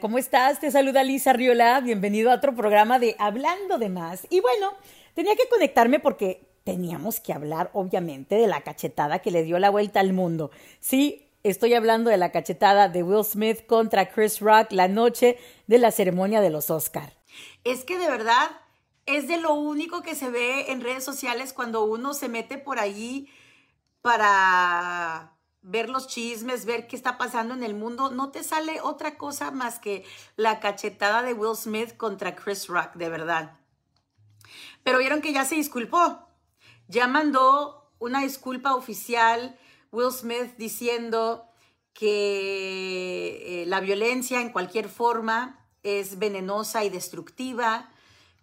¿cómo 0.00 0.16
estás? 0.16 0.60
Te 0.60 0.70
saluda 0.70 1.04
Lisa 1.04 1.32
Riola. 1.32 1.80
Bienvenido 1.80 2.30
a 2.30 2.36
otro 2.36 2.54
programa 2.54 2.98
de 2.98 3.14
Hablando 3.18 3.78
de 3.78 3.88
Más. 3.88 4.26
Y 4.30 4.40
bueno, 4.40 4.72
tenía 5.14 5.34
que 5.36 5.48
conectarme 5.48 6.00
porque 6.00 6.46
teníamos 6.64 7.20
que 7.20 7.32
hablar, 7.32 7.70
obviamente, 7.74 8.36
de 8.36 8.46
la 8.46 8.62
cachetada 8.62 9.18
que 9.18 9.30
le 9.30 9.42
dio 9.42 9.58
la 9.58 9.70
vuelta 9.70 10.00
al 10.00 10.12
mundo. 10.12 10.50
Sí, 10.80 11.28
estoy 11.42 11.74
hablando 11.74 12.10
de 12.10 12.16
la 12.16 12.32
cachetada 12.32 12.88
de 12.88 13.02
Will 13.02 13.24
Smith 13.24 13.66
contra 13.66 14.08
Chris 14.08 14.40
Rock 14.40 14.72
la 14.72 14.88
noche 14.88 15.36
de 15.66 15.78
la 15.78 15.90
ceremonia 15.90 16.40
de 16.40 16.50
los 16.50 16.70
Oscar. 16.70 17.12
Es 17.64 17.84
que 17.84 17.98
de 17.98 18.08
verdad 18.08 18.50
es 19.04 19.28
de 19.28 19.36
lo 19.36 19.54
único 19.54 20.02
que 20.02 20.14
se 20.14 20.30
ve 20.30 20.70
en 20.70 20.80
redes 20.80 21.04
sociales 21.04 21.52
cuando 21.52 21.84
uno 21.84 22.14
se 22.14 22.28
mete 22.28 22.56
por 22.56 22.78
allí 22.78 23.28
para 24.00 25.32
ver 25.62 25.88
los 25.88 26.08
chismes, 26.08 26.64
ver 26.64 26.86
qué 26.88 26.96
está 26.96 27.16
pasando 27.18 27.54
en 27.54 27.62
el 27.62 27.74
mundo, 27.74 28.10
no 28.10 28.30
te 28.30 28.42
sale 28.42 28.80
otra 28.80 29.16
cosa 29.16 29.50
más 29.50 29.78
que 29.78 30.04
la 30.36 30.60
cachetada 30.60 31.22
de 31.22 31.34
Will 31.34 31.56
Smith 31.56 31.96
contra 31.96 32.34
Chris 32.34 32.66
Rock, 32.66 32.94
de 32.94 33.08
verdad. 33.08 33.58
Pero 34.82 34.98
vieron 34.98 35.22
que 35.22 35.32
ya 35.32 35.44
se 35.44 35.54
disculpó, 35.54 36.28
ya 36.88 37.06
mandó 37.06 37.92
una 37.98 38.22
disculpa 38.22 38.74
oficial 38.74 39.56
Will 39.92 40.10
Smith 40.10 40.56
diciendo 40.56 41.46
que 41.92 43.62
eh, 43.62 43.66
la 43.66 43.80
violencia 43.80 44.40
en 44.40 44.50
cualquier 44.50 44.88
forma 44.88 45.68
es 45.82 46.18
venenosa 46.18 46.84
y 46.84 46.90
destructiva, 46.90 47.90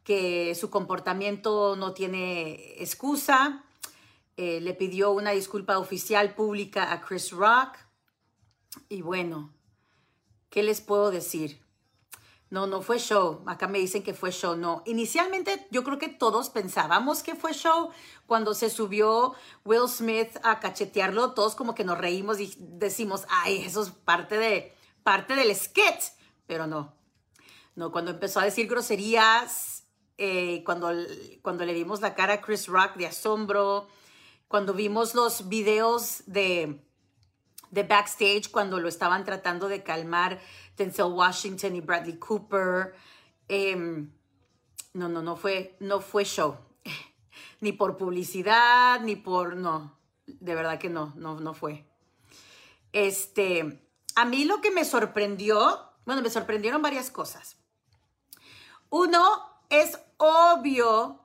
que 0.04 0.56
su 0.56 0.70
comportamiento 0.70 1.76
no 1.76 1.94
tiene 1.94 2.82
excusa, 2.82 3.66
eh, 4.42 4.62
le 4.62 4.74
pidió 4.74 5.12
una 5.12 5.32
disculpa 5.32 5.78
oficial 5.80 6.34
pública 6.34 6.94
a 6.94 7.02
Chris 7.02 7.32
Rock. 7.32 7.78
Y 8.88 9.02
bueno, 9.02 9.54
¿qué 10.50 10.64
les 10.64 10.80
puedo 10.80 11.12
decir? 11.12 11.62
No, 12.50 12.66
no 12.66 12.82
fue 12.82 13.00
show. 13.00 13.44
Acá 13.48 13.68
me 13.68 13.80
dicen 13.80 14.02
que 14.02 14.14
fue 14.14 14.32
show. 14.32 14.56
No, 14.56 14.82
inicialmente 14.86 15.68
yo 15.72 15.84
creo 15.84 16.00
que 16.00 16.08
todos 16.08 16.50
pensábamos 16.50 17.22
que 17.22 17.36
fue 17.36 17.52
show. 17.52 17.90
Cuando 18.28 18.54
se 18.54 18.70
subió 18.70 19.36
Will 19.66 19.90
Smith 19.90 20.30
a 20.42 20.62
cachetearlo, 20.62 21.34
todos 21.34 21.54
como 21.56 21.76
que 21.76 21.84
nos 21.84 21.98
reímos 21.98 22.40
y 22.40 22.56
decimos, 22.60 23.26
ay, 23.28 23.64
eso 23.66 23.84
es 23.84 23.90
parte, 23.90 24.38
de, 24.38 24.74
parte 25.04 25.36
del 25.36 25.54
sketch. 25.54 26.14
Pero 26.48 26.66
no. 26.66 26.94
No, 27.76 27.92
cuando 27.92 28.12
empezó 28.12 28.40
a 28.40 28.46
decir 28.46 28.70
groserías, 28.70 29.84
eh, 30.18 30.64
cuando, 30.64 30.94
cuando 31.42 31.66
le 31.66 31.74
vimos 31.74 32.00
la 32.00 32.16
cara 32.16 32.36
a 32.36 32.42
Chris 32.42 32.68
Rock 32.68 32.96
de 32.96 33.08
asombro, 33.08 33.90
cuando 34.50 34.74
vimos 34.74 35.14
los 35.14 35.48
videos 35.48 36.24
de, 36.26 36.82
de 37.70 37.84
backstage, 37.84 38.50
cuando 38.50 38.80
lo 38.80 38.90
estaban 38.90 39.24
tratando 39.24 39.70
de 39.70 39.84
calmar 39.84 40.42
Denzel 40.76 41.06
Washington 41.06 41.76
y 41.76 41.82
Bradley 41.82 42.18
Cooper. 42.18 42.96
Em, 43.48 44.12
no, 44.94 45.08
no, 45.08 45.22
no 45.22 45.36
fue, 45.36 45.78
no 45.80 46.02
fue 46.02 46.26
show. 46.26 46.58
ni 47.62 47.74
por 47.74 47.96
publicidad, 47.96 49.00
ni 49.02 49.16
por. 49.16 49.56
No, 49.56 49.96
de 50.26 50.56
verdad 50.56 50.80
que 50.80 50.90
no, 50.90 51.14
no, 51.16 51.40
no 51.40 51.54
fue. 51.54 51.86
Este, 52.92 53.88
a 54.16 54.26
mí 54.26 54.46
lo 54.46 54.62
que 54.62 54.72
me 54.72 54.84
sorprendió, 54.84 55.92
bueno, 56.08 56.24
me 56.24 56.32
sorprendieron 56.32 56.82
varias 56.82 57.12
cosas. 57.12 57.58
Uno, 58.90 59.22
es 59.70 60.00
obvio 60.18 61.24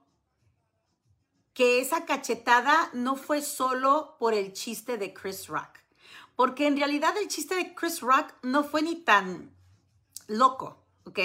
que 1.55 1.80
esa 1.80 2.05
cachetada 2.05 2.91
no 2.92 3.16
fue 3.16 3.41
solo 3.41 4.16
por 4.19 4.34
el 4.34 4.52
chiste 4.52 4.98
de 4.98 5.14
Chris 5.14 5.47
Rock, 5.47 5.78
porque 6.36 6.66
en 6.66 6.77
realidad 6.77 7.16
el 7.16 7.28
chiste 7.28 7.55
de 7.55 7.74
Chris 7.74 8.00
Rock 8.00 8.34
no 8.42 8.64
fue 8.64 8.83
ni 8.83 8.97
tan 8.97 9.55
loco, 10.27 10.84
¿ok? 11.05 11.19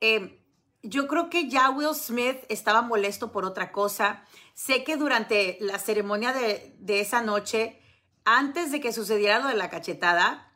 Eh, 0.00 0.40
yo 0.82 1.08
creo 1.08 1.30
que 1.30 1.48
ya 1.48 1.70
Will 1.70 1.94
Smith 1.94 2.44
estaba 2.48 2.82
molesto 2.82 3.32
por 3.32 3.44
otra 3.44 3.72
cosa. 3.72 4.24
Sé 4.52 4.84
que 4.84 4.96
durante 4.96 5.56
la 5.60 5.78
ceremonia 5.78 6.32
de, 6.32 6.76
de 6.78 7.00
esa 7.00 7.22
noche, 7.22 7.80
antes 8.24 8.70
de 8.70 8.80
que 8.80 8.92
sucediera 8.92 9.40
lo 9.40 9.48
de 9.48 9.56
la 9.56 9.70
cachetada, 9.70 10.52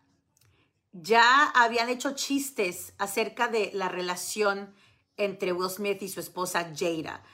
ya 0.93 1.47
habían 1.51 1.89
hecho 1.89 2.15
chistes 2.15 2.93
acerca 2.99 3.49
de 3.49 3.71
la 3.75 3.89
relación 3.89 4.75
entre 5.17 5.53
Will 5.53 5.71
Smith 5.71 6.03
y 6.03 6.09
su 6.09 6.21
esposa 6.21 6.73
Jada. 6.77 7.25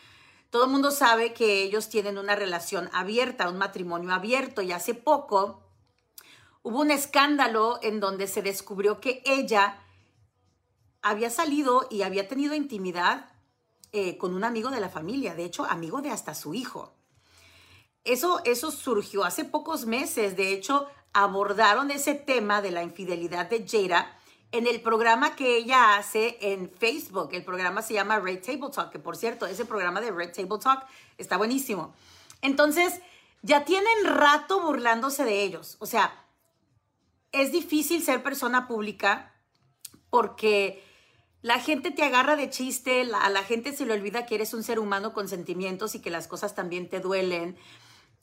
Todo 0.54 0.66
el 0.66 0.70
mundo 0.70 0.92
sabe 0.92 1.34
que 1.34 1.65
ellos 1.65 1.88
tienen 1.88 2.16
una 2.16 2.37
relación 2.37 2.88
abierta, 2.92 3.48
un 3.48 3.59
matrimonio 3.59 4.15
abierto 4.15 4.62
y 4.62 4.70
hace 4.70 4.94
poco 4.94 5.65
hubo 6.62 6.81
un 6.81 6.92
escándalo 6.92 7.81
en 7.82 7.98
donde 7.98 8.28
se 8.28 8.41
descubrió 8.41 9.00
que 9.00 9.20
ella 9.26 9.82
había 11.03 11.28
salido 11.31 11.88
y 11.91 12.03
había 12.03 12.28
tenido 12.28 12.54
intimidad 12.54 13.32
eh, 13.91 14.16
con 14.16 14.32
un 14.32 14.44
amigo 14.44 14.70
de 14.70 14.78
la 14.78 14.88
familia, 14.88 15.34
de 15.34 15.44
hecho 15.44 15.64
amigo 15.64 16.03
de 16.03 16.10
hasta 16.10 16.37
su 16.37 16.54
hijo. 16.54 16.94
Eso, 18.04 18.41
eso 18.44 18.70
surgió 18.70 19.25
hace 19.25 19.44
pocos 19.44 19.87
meses, 19.87 20.37
de 20.37 20.53
hecho 20.53 20.87
abordaron 21.12 21.91
ese 21.91 22.14
tema 22.14 22.62
de 22.62 22.70
la 22.70 22.84
infidelidad 22.84 23.50
de 23.50 23.66
Jada 23.66 24.16
en 24.54 24.69
el 24.69 24.81
programa 24.81 25.34
que 25.34 25.56
ella 25.56 25.97
hace 25.97 26.38
en 26.41 26.70
Facebook. 26.70 27.31
El 27.32 27.44
programa 27.44 27.82
se 27.82 27.94
llama 27.94 28.20
Red 28.20 28.41
Table 28.41 28.70
Talk, 28.72 28.92
que 28.92 29.00
por 29.00 29.16
cierto, 29.16 29.47
ese 29.47 29.65
programa 29.65 30.00
de 30.00 30.12
Red 30.12 30.32
Table 30.32 30.60
Talk 30.62 30.87
está 31.19 31.37
buenísimo. 31.37 31.92
Entonces, 32.41 33.00
ya 33.43 33.64
tienen 33.64 34.04
rato 34.04 34.60
burlándose 34.60 35.25
de 35.25 35.43
ellos. 35.43 35.76
O 35.81 35.87
sea, 35.87 36.25
es 37.32 37.50
difícil 37.50 38.04
ser 38.04 38.22
persona 38.22 38.69
pública 38.69 39.34
porque 40.09 40.84
la 41.43 41.59
gente 41.59 41.91
te 41.91 42.04
agarra 42.04 42.37
de 42.37 42.48
chiste, 42.48 43.10
a 43.12 43.31
la 43.31 43.43
gente 43.43 43.72
se 43.72 43.84
le 43.84 43.94
olvida 43.94 44.25
que 44.25 44.37
eres 44.37 44.54
un 44.54 44.62
ser 44.62 44.78
humano 44.78 45.12
con 45.12 45.26
sentimientos 45.28 45.97
y 45.97 46.00
que 46.00 46.10
las 46.10 46.28
cosas 46.28 46.54
también 46.54 46.88
te 46.88 47.00
duelen. 47.00 47.56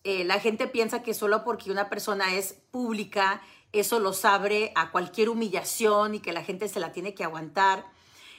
Eh, 0.05 0.23
la 0.23 0.39
gente 0.39 0.67
piensa 0.67 1.03
que 1.03 1.13
solo 1.13 1.43
porque 1.43 1.71
una 1.71 1.89
persona 1.89 2.33
es 2.35 2.53
pública 2.71 3.41
eso 3.73 3.99
los 3.99 4.25
abre 4.25 4.71
a 4.75 4.91
cualquier 4.91 5.29
humillación 5.29 6.15
y 6.15 6.19
que 6.19 6.33
la 6.33 6.43
gente 6.43 6.67
se 6.67 6.79
la 6.79 6.91
tiene 6.91 7.13
que 7.13 7.23
aguantar. 7.23 7.85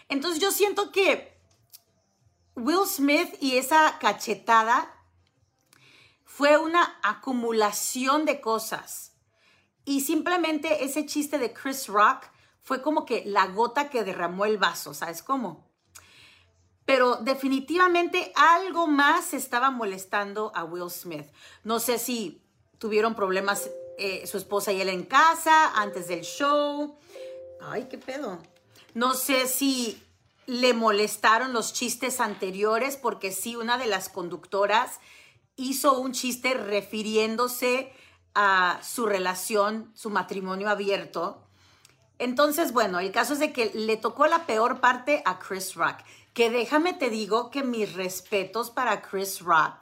Entonces 0.08 0.40
yo 0.40 0.50
siento 0.50 0.92
que 0.92 1.32
Will 2.54 2.86
Smith 2.86 3.34
y 3.40 3.56
esa 3.56 3.98
cachetada 3.98 4.94
fue 6.24 6.58
una 6.58 6.98
acumulación 7.02 8.24
de 8.24 8.40
cosas. 8.40 9.12
Y 9.84 10.02
simplemente 10.02 10.84
ese 10.84 11.06
chiste 11.06 11.38
de 11.38 11.52
Chris 11.52 11.88
Rock 11.88 12.24
fue 12.62 12.82
como 12.82 13.04
que 13.04 13.24
la 13.26 13.46
gota 13.46 13.90
que 13.90 14.04
derramó 14.04 14.44
el 14.44 14.58
vaso, 14.58 14.94
¿sabes 14.94 15.22
cómo? 15.22 15.68
Pero 16.84 17.16
definitivamente 17.16 18.32
algo 18.34 18.86
más 18.86 19.34
estaba 19.34 19.70
molestando 19.70 20.52
a 20.54 20.64
Will 20.64 20.90
Smith. 20.90 21.26
No 21.64 21.80
sé 21.80 21.98
si 21.98 22.42
tuvieron 22.78 23.14
problemas 23.14 23.70
eh, 23.98 24.26
su 24.26 24.36
esposa 24.38 24.72
y 24.72 24.80
él 24.80 24.88
en 24.88 25.04
casa 25.04 25.72
antes 25.74 26.08
del 26.08 26.22
show. 26.22 26.98
Ay, 27.60 27.86
qué 27.90 27.98
pedo. 27.98 28.38
No 28.94 29.14
sé 29.14 29.46
si 29.46 30.02
le 30.46 30.74
molestaron 30.74 31.52
los 31.52 31.72
chistes 31.72 32.20
anteriores 32.20 32.96
porque 32.96 33.32
sí, 33.32 33.56
una 33.56 33.78
de 33.78 33.86
las 33.86 34.08
conductoras 34.08 34.98
hizo 35.56 35.98
un 35.98 36.12
chiste 36.12 36.54
refiriéndose 36.54 37.92
a 38.34 38.80
su 38.82 39.06
relación, 39.06 39.92
su 39.94 40.10
matrimonio 40.10 40.68
abierto. 40.68 41.46
Entonces, 42.18 42.72
bueno, 42.72 43.00
el 43.00 43.12
caso 43.12 43.34
es 43.34 43.38
de 43.38 43.52
que 43.52 43.70
le 43.74 43.96
tocó 43.96 44.26
la 44.26 44.46
peor 44.46 44.80
parte 44.80 45.22
a 45.24 45.38
Chris 45.38 45.74
Rock. 45.74 45.98
Que 46.32 46.50
déjame 46.50 46.94
te 46.94 47.10
digo 47.10 47.50
que 47.50 47.62
mis 47.62 47.92
respetos 47.94 48.70
para 48.70 49.02
Chris 49.02 49.40
Rock, 49.40 49.74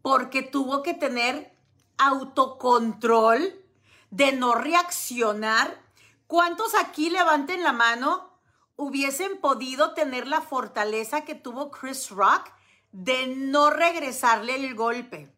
porque 0.00 0.42
tuvo 0.42 0.82
que 0.82 0.94
tener 0.94 1.51
autocontrol 1.98 3.62
de 4.10 4.32
no 4.32 4.54
reaccionar. 4.54 5.80
¿Cuántos 6.26 6.74
aquí 6.74 7.10
levanten 7.10 7.62
la 7.62 7.72
mano 7.72 8.38
hubiesen 8.76 9.38
podido 9.40 9.94
tener 9.94 10.26
la 10.26 10.40
fortaleza 10.40 11.22
que 11.22 11.34
tuvo 11.34 11.70
Chris 11.70 12.10
Rock 12.10 12.50
de 12.92 13.26
no 13.28 13.70
regresarle 13.70 14.56
el 14.56 14.74
golpe? 14.74 15.34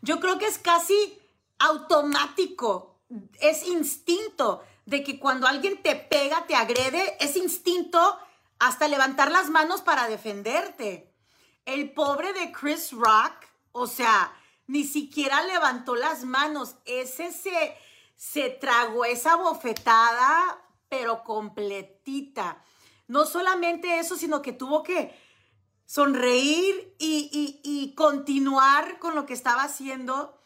Yo 0.00 0.20
creo 0.20 0.38
que 0.38 0.46
es 0.46 0.58
casi 0.58 1.18
automático, 1.58 3.00
es 3.40 3.66
instinto 3.66 4.62
de 4.84 5.04
que 5.04 5.18
cuando 5.18 5.46
alguien 5.46 5.80
te 5.82 5.94
pega, 5.94 6.46
te 6.46 6.56
agrede, 6.56 7.16
es 7.20 7.36
instinto 7.36 8.18
hasta 8.58 8.88
levantar 8.88 9.30
las 9.30 9.48
manos 9.50 9.80
para 9.82 10.08
defenderte. 10.08 11.12
El 11.64 11.92
pobre 11.92 12.32
de 12.32 12.52
Chris 12.52 12.92
Rock, 12.92 13.34
o 13.70 13.86
sea, 13.86 14.32
ni 14.66 14.84
siquiera 14.84 15.42
levantó 15.42 15.94
las 15.94 16.24
manos. 16.24 16.76
Ese 16.84 17.32
se, 17.32 17.76
se 18.16 18.50
tragó 18.50 19.04
esa 19.04 19.36
bofetada, 19.36 20.62
pero 20.88 21.24
completita. 21.24 22.62
No 23.08 23.26
solamente 23.26 23.98
eso, 23.98 24.16
sino 24.16 24.42
que 24.42 24.52
tuvo 24.52 24.82
que 24.82 25.14
sonreír 25.86 26.94
y, 26.98 27.92
continuar 27.94 28.98
con 28.98 29.14
lo 29.14 29.26
que 29.26 29.34
estaba 29.34 29.64
haciendo, 29.64 30.38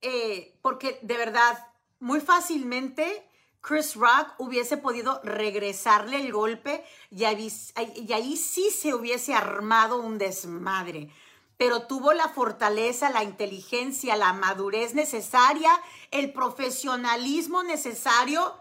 eh, 0.00 0.56
porque 0.62 1.00
de 1.02 1.16
verdad, 1.16 1.66
muy 1.98 2.20
fácilmente 2.20 3.28
Chris 3.60 3.96
Rock 3.96 4.34
hubiese 4.38 4.76
podido 4.76 5.20
regresarle 5.24 6.20
el 6.20 6.32
golpe 6.32 6.84
y 7.10 7.24
ahí, 7.24 7.50
y 7.96 8.12
ahí 8.12 8.36
sí 8.36 8.70
se 8.70 8.94
hubiese 8.94 9.34
armado 9.34 10.00
un 10.00 10.18
desmadre. 10.18 11.10
Pero 11.56 11.86
tuvo 11.86 12.12
la 12.12 12.28
fortaleza, 12.28 13.10
la 13.10 13.22
inteligencia, 13.22 14.16
la 14.16 14.32
madurez 14.32 14.94
necesaria, 14.94 15.70
el 16.10 16.32
profesionalismo 16.32 17.62
necesario 17.62 18.58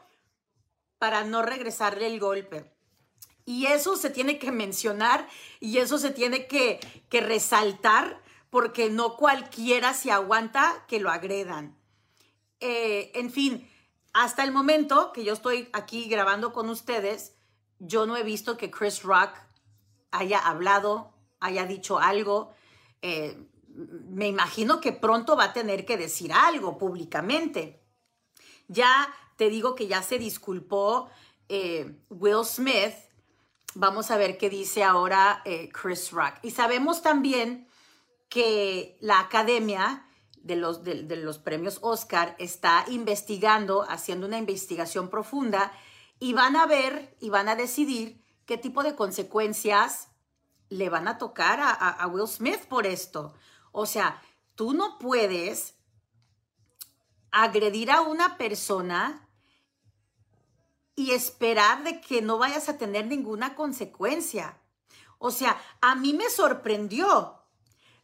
para 0.99 1.23
no 1.23 1.41
regresarle 1.41 2.07
el 2.07 2.19
golpe. 2.19 2.71
Y 3.45 3.65
eso 3.65 3.97
se 3.97 4.09
tiene 4.09 4.39
que 4.39 4.51
mencionar 4.51 5.27
y 5.59 5.79
eso 5.79 5.97
se 5.97 6.11
tiene 6.11 6.47
que, 6.47 6.79
que 7.09 7.19
resaltar 7.19 8.21
porque 8.49 8.89
no 8.89 9.17
cualquiera 9.17 9.93
se 9.93 10.11
aguanta 10.11 10.85
que 10.87 10.99
lo 10.99 11.09
agredan. 11.09 11.75
Eh, 12.59 13.11
en 13.15 13.31
fin, 13.31 13.69
hasta 14.13 14.43
el 14.43 14.51
momento 14.51 15.11
que 15.11 15.23
yo 15.23 15.33
estoy 15.33 15.69
aquí 15.73 16.07
grabando 16.07 16.53
con 16.53 16.69
ustedes, 16.69 17.35
yo 17.79 18.05
no 18.05 18.15
he 18.15 18.23
visto 18.23 18.55
que 18.55 18.71
Chris 18.71 19.03
Rock 19.03 19.35
haya 20.11 20.39
hablado, 20.39 21.11
haya 21.39 21.65
dicho 21.65 21.99
algo. 21.99 22.53
Eh, 23.03 23.37
me 23.67 24.27
imagino 24.27 24.79
que 24.79 24.93
pronto 24.93 25.35
va 25.35 25.45
a 25.45 25.53
tener 25.53 25.85
que 25.85 25.97
decir 25.97 26.31
algo 26.31 26.77
públicamente. 26.77 27.83
Ya 28.67 29.13
te 29.35 29.49
digo 29.49 29.75
que 29.75 29.87
ya 29.87 30.01
se 30.01 30.17
disculpó 30.17 31.09
eh, 31.49 31.99
Will 32.09 32.45
Smith. 32.45 32.95
Vamos 33.75 34.09
a 34.09 34.17
ver 34.17 34.37
qué 34.37 34.49
dice 34.49 34.83
ahora 34.83 35.41
eh, 35.43 35.69
Chris 35.69 36.11
Rock. 36.11 36.35
Y 36.43 36.51
sabemos 36.51 37.01
también 37.01 37.67
que 38.29 38.97
la 39.01 39.19
academia 39.19 40.07
de 40.37 40.55
los, 40.55 40.83
de, 40.83 41.03
los 41.17 41.39
premios 41.39 41.79
Oscar 41.81 42.35
está 42.39 42.85
investigando, 42.87 43.83
haciendo 43.89 44.27
una 44.27 44.37
investigación 44.37 45.09
profunda 45.09 45.73
y 46.19 46.33
van 46.33 46.55
a 46.55 46.67
ver 46.67 47.17
y 47.19 47.29
van 47.29 47.49
a 47.49 47.55
decidir 47.55 48.23
qué 48.45 48.57
tipo 48.57 48.81
de 48.83 48.95
consecuencias 48.95 50.09
le 50.73 50.89
van 50.89 51.07
a 51.07 51.17
tocar 51.17 51.59
a, 51.61 52.07
Will 52.07 52.27
Smith 52.27 52.65
por 52.67 52.85
esto. 52.85 53.33
O 53.71 53.85
sea, 53.85 54.21
tú 54.55 54.73
no 54.73 54.97
puedes 54.97 55.75
agredir 57.31 57.91
a 57.91 58.01
una 58.01 58.37
persona 58.37 59.27
y 60.95 61.11
esperar 61.11 61.83
de 61.83 62.01
que 62.01 62.21
no 62.21 62.37
vayas 62.37 62.69
a 62.69 62.77
tener 62.77 63.07
ninguna 63.07 63.55
consecuencia. 63.55 64.59
O 65.17 65.31
sea, 65.31 65.59
a 65.81 65.95
mí 65.95 66.13
me 66.13 66.29
sorprendió 66.29 67.39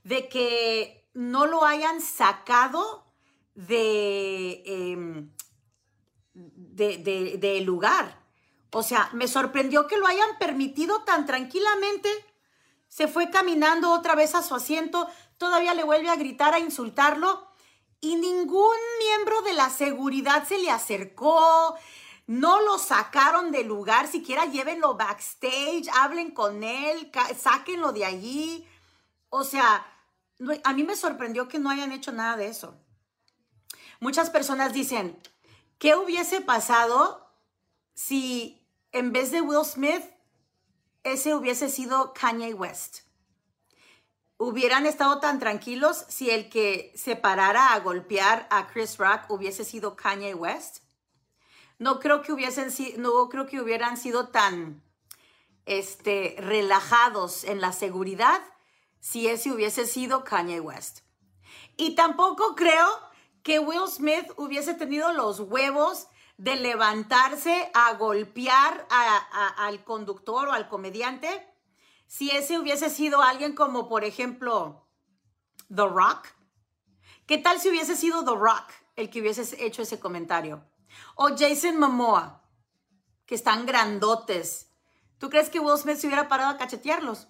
de 0.03 0.27
que 0.29 1.07
no 1.13 1.45
lo 1.45 1.65
hayan 1.65 2.01
sacado 2.01 3.05
de, 3.53 4.63
em, 4.65 5.31
de, 6.33 7.61
lugar. 7.65 8.23
O 8.71 8.83
sea, 8.83 9.09
me 9.13 9.27
sorprendió 9.27 9.87
que 9.87 9.97
lo 9.97 10.07
hayan 10.07 10.37
permitido 10.39 11.03
tan 11.03 11.25
tranquilamente. 11.25 12.09
Se 12.89 13.07
fue 13.07 13.29
caminando 13.29 13.91
otra 13.91 14.15
vez 14.15 14.35
a 14.35 14.43
su 14.43 14.53
asiento, 14.55 15.07
todavía 15.37 15.73
le 15.73 15.83
vuelve 15.83 16.09
a 16.09 16.17
gritar, 16.17 16.53
a 16.53 16.59
insultarlo, 16.59 17.47
y 18.01 18.15
ningún 18.15 18.75
miembro 18.99 19.41
de 19.41 19.53
la 19.53 19.69
seguridad 19.69 20.47
se 20.47 20.57
le 20.57 20.71
acercó, 20.71 21.77
no 22.27 22.61
lo 22.61 22.77
sacaron 22.77 23.51
del 23.51 23.67
lugar, 23.67 24.07
siquiera 24.07 24.45
llévenlo 24.45 24.95
backstage, 24.95 25.87
hablen 25.93 26.31
con 26.31 26.63
él, 26.63 27.11
sáquenlo 27.37 27.91
de 27.91 28.05
allí. 28.05 28.67
O 29.29 29.43
sea, 29.43 29.85
a 30.63 30.73
mí 30.73 30.83
me 30.83 30.95
sorprendió 30.95 31.47
que 31.47 31.57
no 31.57 31.69
hayan 31.69 31.91
hecho 31.91 32.11
nada 32.11 32.37
de 32.37 32.47
eso. 32.47 32.75
Muchas 33.99 34.29
personas 34.29 34.73
dicen, 34.73 35.19
¿qué 35.77 35.95
hubiese 35.95 36.41
pasado 36.41 37.33
si 37.95 38.65
en 38.91 39.11
vez 39.11 39.31
de 39.31 39.41
Will 39.41 39.65
Smith, 39.65 40.03
ese 41.03 41.35
hubiese 41.35 41.69
sido 41.69 42.13
Kanye 42.13 42.53
West? 42.53 42.99
¿Hubieran 44.37 44.85
estado 44.85 45.19
tan 45.19 45.39
tranquilos 45.39 46.05
si 46.07 46.29
el 46.29 46.49
que 46.49 46.93
se 46.95 47.15
parara 47.15 47.73
a 47.73 47.79
golpear 47.79 48.47
a 48.49 48.67
Chris 48.67 48.97
Rock 48.97 49.29
hubiese 49.29 49.65
sido 49.65 49.95
Kanye 49.95 50.33
West? 50.33 50.83
No 51.77 51.99
creo 51.99 52.21
que 52.21 52.31
hubiesen 52.31 52.69
no 52.97 53.27
creo 53.29 53.47
que 53.47 53.59
hubieran 53.59 53.97
sido 53.97 54.29
tan 54.29 54.81
este, 55.65 56.35
relajados 56.39 57.43
en 57.43 57.61
la 57.61 57.73
seguridad 57.73 58.41
si 58.99 59.27
ese 59.27 59.51
hubiese 59.51 59.85
sido 59.85 60.23
Kanye 60.23 60.59
West. 60.59 60.99
Y 61.77 61.95
tampoco 61.95 62.55
creo 62.55 62.87
que 63.43 63.59
Will 63.59 63.87
Smith 63.87 64.25
hubiese 64.37 64.73
tenido 64.73 65.13
los 65.13 65.39
huevos 65.39 66.07
de 66.39 66.55
levantarse 66.55 67.69
a 67.73 67.93
golpear 67.95 68.87
al 68.89 69.83
conductor 69.83 70.47
o 70.47 70.53
al 70.53 70.69
comediante 70.69 71.45
si 72.07 72.31
ese 72.31 72.57
hubiese 72.57 72.89
sido 72.89 73.21
alguien 73.21 73.53
como, 73.53 73.89
por 73.89 74.05
ejemplo, 74.05 74.87
The 75.67 75.85
Rock. 75.85 76.29
¿Qué 77.27 77.39
tal 77.39 77.59
si 77.59 77.67
hubiese 77.67 77.97
sido 77.97 78.23
The 78.23 78.35
Rock 78.39 78.71
el 78.95 79.09
que 79.09 79.19
hubiese 79.19 79.63
hecho 79.63 79.81
ese 79.81 79.99
comentario? 79.99 80.63
O 81.15 81.27
Jason 81.37 81.77
Momoa, 81.77 82.41
que 83.25 83.35
están 83.35 83.65
grandotes. 83.65 84.71
¿Tú 85.17 85.29
crees 85.29 85.49
que 85.49 85.59
Will 85.59 85.77
Smith 85.77 85.97
se 85.97 86.07
hubiera 86.07 86.29
parado 86.29 86.51
a 86.51 86.57
cachetearlos? 86.57 87.27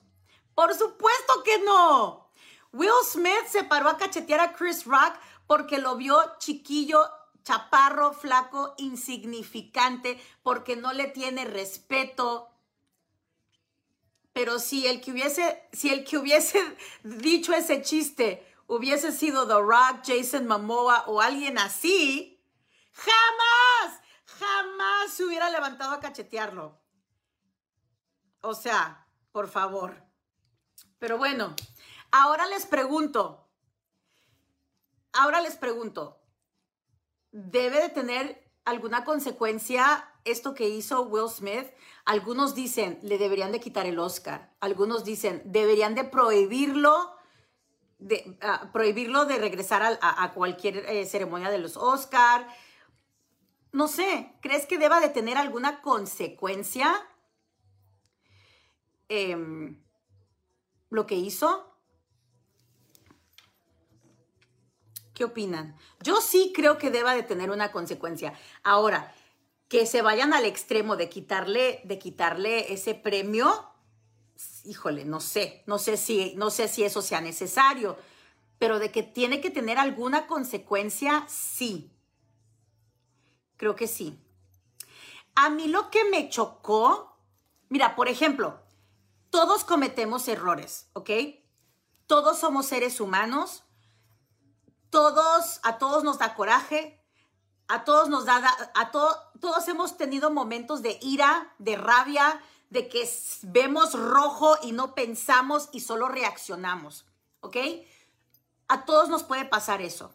Por 0.54 0.76
supuesto 0.76 1.42
que 1.44 1.58
no. 1.64 2.32
Will 2.72 2.92
Smith 3.04 3.48
se 3.48 3.64
paró 3.64 3.90
a 3.90 3.98
cachetear 3.98 4.40
a 4.40 4.54
Chris 4.54 4.86
Rock 4.86 5.16
porque 5.48 5.80
lo 5.80 5.96
vio 5.96 6.16
chiquillo, 6.38 7.04
chaparro, 7.44 8.14
flaco, 8.14 8.74
insignificante, 8.78 10.22
porque 10.44 10.76
no 10.76 10.94
le 10.94 11.08
tiene 11.08 11.46
respeto. 11.46 12.50
Pero 14.34 14.60
si 14.60 14.88
el 14.88 15.02
que 15.02 15.12
hubiese, 15.12 15.68
si 15.74 15.90
el 15.90 16.04
que 16.04 16.18
hubiese 16.18 16.78
dicho 17.04 17.54
ese 17.54 17.82
chiste 17.82 18.46
hubiese 18.68 19.12
sido 19.12 19.48
The 19.48 19.56
Rock, 19.56 20.04
Jason 20.06 20.46
Momoa 20.46 21.06
o 21.08 21.22
alguien 21.22 21.58
así, 21.58 22.40
jamás, 22.94 24.02
jamás 24.26 25.12
se 25.12 25.26
hubiera 25.26 25.50
levantado 25.50 25.94
a 25.94 26.00
cachetearlo. 26.00 26.80
O 28.42 28.54
sea, 28.54 29.08
por 29.32 29.50
favor. 29.50 30.04
Pero 31.00 31.18
bueno, 31.18 31.56
ahora 32.12 32.46
les 32.48 32.66
pregunto, 32.66 33.50
ahora 35.14 35.42
les 35.42 35.58
pregunto, 35.58 36.19
¿debe 37.32 37.82
de 37.82 37.90
tener 37.90 38.44
alguna 38.66 39.04
consecuencia 39.04 40.10
esto 40.26 40.54
que 40.54 40.70
hizo 40.70 41.04
Will 41.04 41.30
Smith? 41.30 41.68
Algunos 42.06 42.56
dicen, 42.56 43.00
le 43.02 43.18
deberían 43.18 43.52
de 43.52 43.60
quitar 43.60 43.86
el 43.86 44.00
Oscar. 44.00 44.52
Algunos 44.60 45.04
dicen, 45.04 45.42
deberían 45.46 45.96
de 45.96 46.04
prohibirlo. 46.04 47.16
De, 48.00 48.38
ah, 48.42 48.70
prohibirlo 48.72 49.26
de 49.26 49.38
regresar 49.38 50.00
a, 50.02 50.34
cualquier 50.34 50.78
eh, 50.90 51.06
ceremonia 51.06 51.50
de 51.50 51.58
los 51.58 51.76
Oscar. 51.76 52.48
No 53.72 53.88
sé, 53.88 54.34
¿crees 54.42 54.66
que 54.66 54.78
deba 54.78 55.00
de 55.02 55.10
tener 55.10 55.38
alguna 55.38 55.82
consecuencia? 55.82 56.96
Eh, 59.10 59.76
lo 60.90 61.06
que 61.06 61.16
hizo? 61.16 61.69
¿Qué 65.20 65.26
opinan? 65.26 65.76
Yo 66.02 66.22
sí 66.22 66.54
creo 66.56 66.78
que 66.78 66.92
deba 66.92 67.14
de 67.14 67.24
tener 67.24 67.52
una 67.52 67.74
consecuencia. 67.74 68.40
Ahora, 68.64 69.14
que 69.68 69.86
se 69.86 70.02
vayan 70.02 70.32
al 70.32 70.46
extremo 70.46 70.96
de 70.96 71.10
quitarle, 71.10 71.82
de 71.84 72.00
quitarle 72.00 72.72
ese 72.72 72.96
premio, 72.96 73.70
híjole, 74.64 75.04
no 75.04 75.20
sé, 75.20 75.62
no 75.68 75.78
sé 75.78 75.98
si, 75.98 76.36
no 76.38 76.50
sé 76.50 76.70
si 76.70 76.86
eso 76.86 77.02
sea 77.02 77.20
necesario, 77.20 77.98
pero 78.60 78.80
de 78.80 78.94
que 78.94 79.04
tiene 79.04 79.42
que 79.42 79.50
tener 79.50 79.78
alguna 79.78 80.26
consecuencia, 80.26 81.26
sí. 81.28 81.92
Creo 83.58 83.76
que 83.76 83.88
sí. 83.88 84.18
A 85.36 85.50
mí 85.50 85.68
lo 85.68 85.90
que 85.90 86.06
me 86.06 86.30
chocó, 86.30 87.20
mira, 87.68 87.98
por 87.98 88.08
ejemplo, 88.08 88.62
todos 89.32 89.66
cometemos 89.66 90.30
errores, 90.30 90.90
¿ok? 90.94 91.10
Todos 92.08 92.40
somos 92.40 92.68
seres 92.68 93.02
humanos. 93.02 93.66
Todos, 94.90 95.60
a 95.64 95.78
todos 95.78 96.04
nos 96.04 96.18
da 96.18 96.36
coraje. 96.36 97.00
A 97.68 97.84
todos 97.84 98.10
nos 98.10 98.26
da, 98.26 98.42
a 98.74 98.90
todos 98.90 99.68
hemos 99.68 99.96
tenido 99.96 100.32
momentos 100.32 100.82
de 100.82 100.98
ira, 101.04 101.54
de 101.60 101.76
rabia, 101.76 102.42
de 102.72 102.90
que 102.90 103.08
vemos 103.44 103.94
rojo 103.94 104.58
y 104.64 104.72
no 104.72 104.96
pensamos 104.96 105.70
y 105.72 105.82
solo 105.82 106.08
reaccionamos, 106.08 107.06
¿ok? 107.42 107.58
A 108.68 108.86
todos 108.86 109.10
nos 109.10 109.24
puede 109.24 109.46
pasar 109.46 109.82
eso. 109.82 110.12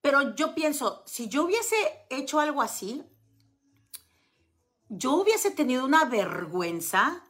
Pero 0.00 0.34
yo 0.36 0.54
pienso, 0.54 1.02
si 1.06 1.28
yo 1.28 1.44
hubiese 1.44 2.06
hecho 2.10 2.38
algo 2.38 2.62
así, 2.62 3.04
yo 4.88 5.14
hubiese 5.14 5.50
tenido 5.50 5.84
una 5.84 6.04
vergüenza, 6.04 7.24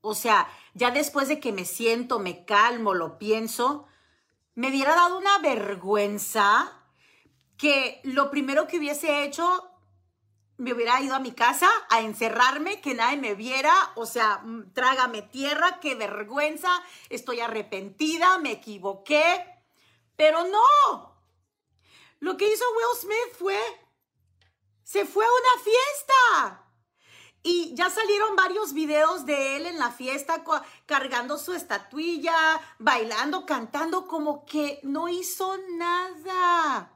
o 0.00 0.14
sea, 0.14 0.48
ya 0.74 0.90
después 0.92 1.28
de 1.28 1.40
que 1.40 1.52
me 1.52 1.64
siento, 1.64 2.20
me 2.20 2.44
calmo, 2.44 2.94
lo 2.94 3.18
pienso, 3.18 3.86
me 4.56 4.70
hubiera 4.70 4.94
dado 4.94 5.18
una 5.18 5.38
vergüenza 5.38 6.72
que 7.58 8.00
lo 8.04 8.30
primero 8.30 8.66
que 8.66 8.78
hubiese 8.78 9.22
hecho, 9.22 9.70
me 10.56 10.72
hubiera 10.72 11.00
ido 11.02 11.14
a 11.14 11.20
mi 11.20 11.32
casa 11.32 11.68
a 11.90 12.00
encerrarme, 12.00 12.80
que 12.80 12.94
nadie 12.94 13.18
me 13.18 13.34
viera, 13.34 13.74
o 13.96 14.06
sea, 14.06 14.38
mm, 14.38 14.72
trágame 14.72 15.20
tierra, 15.22 15.78
qué 15.80 15.94
vergüenza, 15.94 16.70
estoy 17.10 17.40
arrepentida, 17.40 18.38
me 18.38 18.52
equivoqué, 18.52 19.44
pero 20.16 20.44
no. 20.44 21.14
Lo 22.20 22.38
que 22.38 22.50
hizo 22.50 22.64
Will 22.72 22.98
Smith 22.98 23.38
fue, 23.38 23.60
se 24.82 25.04
fue 25.04 25.24
a 25.24 25.28
una 25.28 25.62
fiesta. 25.62 26.65
Y 27.48 27.72
ya 27.76 27.88
salieron 27.90 28.34
varios 28.34 28.72
videos 28.72 29.24
de 29.24 29.56
él 29.56 29.66
en 29.66 29.78
la 29.78 29.92
fiesta 29.92 30.42
cargando 30.84 31.38
su 31.38 31.52
estatuilla, 31.52 32.34
bailando, 32.80 33.46
cantando 33.46 34.08
como 34.08 34.44
que 34.44 34.80
no 34.82 35.08
hizo 35.08 35.56
nada 35.78 36.90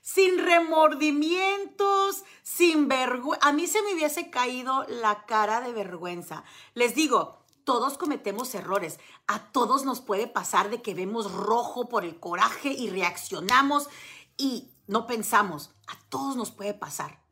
sin 0.00 0.38
remordimientos, 0.38 2.24
sin 2.42 2.88
vergüenza. 2.88 3.46
A 3.46 3.52
mí 3.52 3.66
se 3.66 3.82
me 3.82 3.92
hubiese 3.92 4.30
caído 4.30 4.86
la 4.88 5.26
cara 5.26 5.60
de 5.60 5.74
vergüenza. 5.74 6.42
Les 6.72 6.94
digo, 6.94 7.44
todos 7.64 7.98
cometemos 7.98 8.54
errores. 8.54 8.98
A 9.26 9.52
todos 9.52 9.84
nos 9.84 10.00
puede 10.00 10.26
pasar 10.26 10.70
de 10.70 10.80
que 10.80 10.94
vemos 10.94 11.30
rojo 11.30 11.90
por 11.90 12.06
el 12.06 12.18
coraje 12.18 12.70
y 12.70 12.88
reaccionamos 12.88 13.90
y 14.38 14.70
no 14.86 15.06
pensamos. 15.06 15.68
A 15.86 15.98
todos 16.08 16.34
nos 16.34 16.50
puede 16.50 16.72
pasar. 16.72 17.25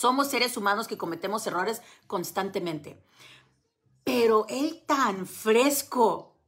Somos 0.00 0.28
seres 0.28 0.56
humanos 0.56 0.88
que 0.88 0.96
cometemos 0.96 1.46
errores 1.46 1.82
constantemente. 2.06 3.04
Pero 4.02 4.46
él 4.48 4.82
tan 4.86 5.26
fresco 5.26 6.38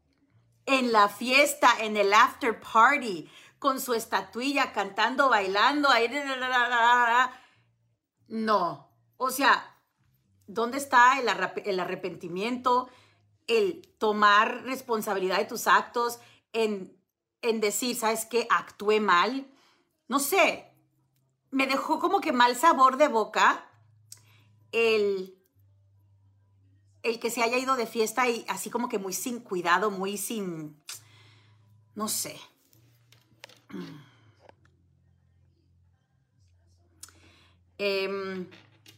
en 0.64 0.90
la 0.90 1.10
fiesta, 1.10 1.68
en 1.80 1.98
el 1.98 2.14
after 2.14 2.58
party, 2.58 3.30
con 3.58 3.78
su 3.78 3.92
estatuilla, 3.92 4.72
cantando, 4.72 5.28
bailando, 5.28 5.90
ahí, 5.90 6.10
no. 8.28 8.90
O 9.18 9.30
sea, 9.30 9.78
¿dónde 10.46 10.78
está 10.78 11.20
el, 11.20 11.78
arrepentimiento, 11.78 12.88
el 13.48 13.82
tomar 13.98 14.62
responsabilidad 14.62 15.36
de 15.36 15.44
tus 15.44 15.66
actos, 15.66 16.20
en, 16.54 16.98
en 17.42 17.60
decir, 17.60 17.96
¿sabes 17.96 18.24
qué? 18.24 18.46
Actué 18.48 18.98
mal. 18.98 19.46
No 20.08 20.20
sé, 20.20 20.71
me 21.52 21.66
dejó 21.66 22.00
como 22.00 22.20
que 22.20 22.32
mal 22.32 22.56
sabor 22.56 22.96
de 22.96 23.08
boca 23.08 23.70
el, 24.72 25.38
el 27.02 27.20
que 27.20 27.30
se 27.30 27.42
haya 27.42 27.58
ido 27.58 27.76
de 27.76 27.86
fiesta 27.86 28.28
y 28.28 28.44
así 28.48 28.70
como 28.70 28.88
que 28.88 28.98
muy 28.98 29.12
sin 29.12 29.38
cuidado, 29.38 29.90
muy 29.90 30.16
sin, 30.16 30.82
no 31.94 32.08
sé. 32.08 32.36
Em, 37.78 38.48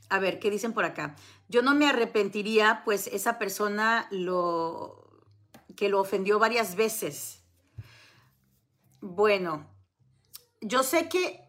a 0.09 0.19
ver, 0.21 0.39
¿qué 0.39 0.51
dicen 0.51 0.73
por 0.73 0.85
acá? 0.85 1.17
Yo 1.49 1.61
no 1.63 1.75
me 1.75 1.89
arrepentiría, 1.89 2.83
pues 2.85 3.09
esa 3.09 3.39
persona 3.39 4.07
lo 4.11 5.25
que 5.77 5.89
lo 5.89 6.01
ofendió 6.01 6.39
varias 6.39 6.77
veces. 6.77 7.43
Bueno, 9.01 9.67
yo 10.61 10.83
sé 10.83 11.09
que, 11.09 11.44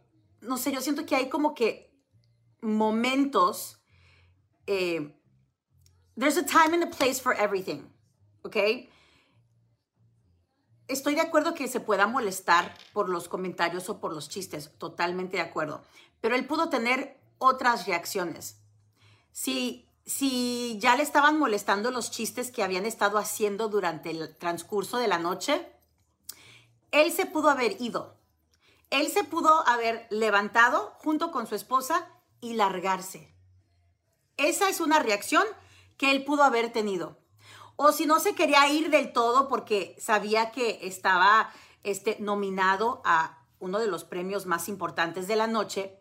no 0.45 0.57
sé, 0.57 0.71
yo 0.71 0.81
siento 0.81 1.05
que 1.05 1.15
hay 1.15 1.29
como 1.29 1.53
que 1.53 1.93
momentos. 2.61 3.79
Eh, 4.67 5.15
there's 6.17 6.37
a 6.37 6.45
time 6.45 6.73
and 6.73 6.83
a 6.83 6.89
place 6.89 7.21
for 7.21 7.33
everything, 7.39 7.83
¿ok? 8.43 8.57
Estoy 10.87 11.15
de 11.15 11.21
acuerdo 11.21 11.53
que 11.53 11.67
se 11.67 11.79
pueda 11.79 12.07
molestar 12.07 12.75
por 12.93 13.09
los 13.09 13.27
comentarios 13.27 13.89
o 13.89 13.99
por 13.99 14.13
los 14.13 14.29
chistes, 14.29 14.71
totalmente 14.77 15.37
de 15.37 15.43
acuerdo, 15.43 15.83
pero 16.21 16.35
él 16.35 16.45
pudo 16.45 16.69
tener 16.69 17.19
otras 17.37 17.87
reacciones. 17.87 18.61
Si, 19.31 19.89
si 20.05 20.77
ya 20.79 20.95
le 20.95 21.03
estaban 21.03 21.39
molestando 21.39 21.91
los 21.91 22.11
chistes 22.11 22.51
que 22.51 22.63
habían 22.63 22.85
estado 22.85 23.17
haciendo 23.17 23.67
durante 23.67 24.11
el 24.11 24.35
transcurso 24.37 24.97
de 24.97 25.07
la 25.07 25.17
noche, 25.17 25.71
él 26.91 27.11
se 27.11 27.25
pudo 27.25 27.49
haber 27.49 27.81
ido. 27.81 28.14
Él 28.95 29.09
se 29.11 29.25
pudo 29.25 29.67
haber 29.67 30.07
levantado 30.09 30.93
junto 30.99 31.31
con 31.31 31.47
su 31.47 31.55
esposa 31.55 32.07
y 32.39 32.53
largarse. 32.53 33.35
Esa 34.37 34.69
es 34.69 34.79
una 34.79 34.99
reacción 34.99 35.43
que 35.97 36.11
él 36.11 36.23
pudo 36.23 36.43
haber 36.43 36.71
tenido. 36.71 37.19
O 37.75 37.91
si 37.91 38.05
no 38.05 38.21
se 38.21 38.35
quería 38.35 38.69
ir 38.69 38.89
del 38.89 39.11
todo 39.11 39.49
porque 39.49 39.97
sabía 39.99 40.51
que 40.51 40.79
estaba 40.83 41.51
este, 41.83 42.15
nominado 42.21 43.01
a 43.03 43.45
uno 43.59 43.79
de 43.79 43.87
los 43.87 44.05
premios 44.05 44.45
más 44.45 44.69
importantes 44.69 45.27
de 45.27 45.35
la 45.35 45.47
noche, 45.47 45.99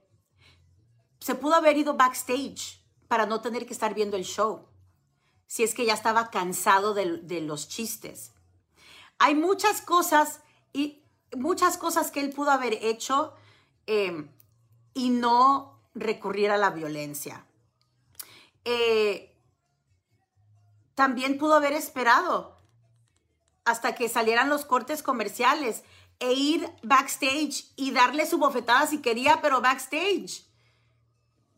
se 1.19 1.35
pudo 1.35 1.57
haber 1.57 1.77
ido 1.77 1.95
backstage 1.95 2.81
para 3.09 3.27
no 3.27 3.41
tener 3.41 3.67
que 3.67 3.73
estar 3.73 3.93
viendo 3.95 4.17
el 4.17 4.25
show. 4.25 4.69
Si 5.49 5.65
es 5.65 5.75
que 5.75 5.85
ya 5.85 5.95
estaba 5.95 6.31
cansado 6.31 6.95
de, 6.95 7.41
los 7.41 7.69
chistes. 7.69 8.35
Hay 9.19 9.35
muchas 9.35 9.83
cosas 9.83 10.43
y 10.73 11.04
muchas 11.37 11.79
cosas 11.79 12.11
que 12.11 12.21
él 12.21 12.31
pudo 12.31 12.51
haber 12.51 12.75
hecho 12.85 13.35
em, 13.87 14.29
y 14.95 15.11
no 15.11 15.79
recurrir 15.95 16.51
a 16.51 16.59
la 16.59 16.71
violencia. 16.71 17.45
Eh, 18.65 19.35
también 20.95 21.39
pudo 21.39 21.55
haber 21.55 21.73
esperado 21.73 22.57
hasta 23.65 23.95
que 23.95 24.09
salieran 24.09 24.49
los 24.49 24.65
cortes 24.65 25.03
comerciales 25.03 25.83
e 26.21 26.33
ir 26.33 26.71
backstage 26.83 27.67
y 27.77 27.91
darle 27.91 28.27
su 28.27 28.39
bofetada 28.39 28.87
si 28.87 29.01
quería, 29.01 29.41
pero 29.43 29.61
backstage. 29.61 30.45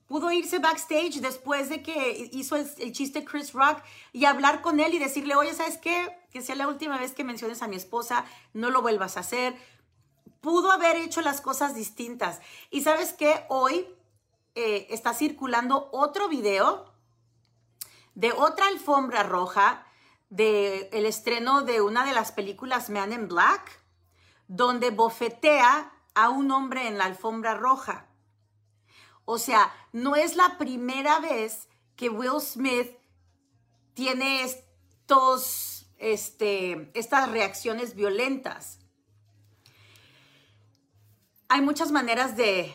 Pudo 0.06 0.30
irse 0.30 0.60
backstage 0.60 1.20
después 1.20 1.68
de 1.68 1.82
que 1.82 2.30
hizo 2.32 2.54
el, 2.54 2.92
chiste 2.92 3.24
Chris 3.24 3.52
Rock 3.52 3.82
y 4.12 4.24
hablar 4.24 4.62
con 4.62 4.78
él 4.78 4.94
y 4.94 5.00
decirle, 5.00 5.34
oye, 5.34 5.52
¿sabes 5.52 5.78
qué? 5.78 6.16
Que 6.30 6.42
sea 6.42 6.54
la 6.54 6.68
última 6.68 6.96
vez 6.96 7.12
que 7.12 7.24
menciones 7.24 7.60
a 7.62 7.66
mi 7.66 7.74
esposa, 7.74 8.24
no 8.52 8.70
lo 8.70 8.82
vuelvas 8.82 9.16
a 9.16 9.20
hacer. 9.20 9.56
Pudo 10.40 10.70
haber 10.70 10.96
hecho 10.96 11.22
las 11.22 11.40
cosas 11.40 11.74
distintas. 11.74 12.40
Y 12.70 12.82
sabes 12.82 13.14
qué? 13.14 13.44
Hoy 13.48 13.84
eh, 14.54 14.86
está 14.90 15.12
circulando 15.12 15.88
otro 15.92 16.28
video 16.28 16.92
de 18.14 18.32
otra 18.32 18.68
alfombra 18.68 19.24
roja 19.24 19.86
del 20.30 20.88
el 20.92 21.04
estreno 21.04 21.62
de 21.62 21.80
una 21.80 22.04
de 22.04 22.12
las 22.12 22.30
películas 22.30 22.90
Man 22.90 23.12
in 23.12 23.26
Black, 23.26 23.82
donde 24.46 24.90
bofetea 24.90 25.92
a 26.14 26.30
un 26.30 26.50
hombre 26.52 26.86
en 26.86 26.96
la 26.96 27.04
alfombra 27.04 27.54
roja. 27.54 28.05
O 29.26 29.38
sea, 29.38 29.74
no 29.92 30.16
es 30.16 30.36
la 30.36 30.56
primera 30.56 31.18
vez 31.18 31.68
que 31.96 32.08
Will 32.08 32.40
Smith 32.40 32.96
tiene 33.92 34.44
estos, 34.44 35.90
este, 35.98 36.90
estas 36.94 37.30
reacciones 37.30 37.94
violentas. 37.94 38.78
Hay 41.48 41.60
muchas 41.60 41.90
maneras 41.90 42.36
de, 42.36 42.72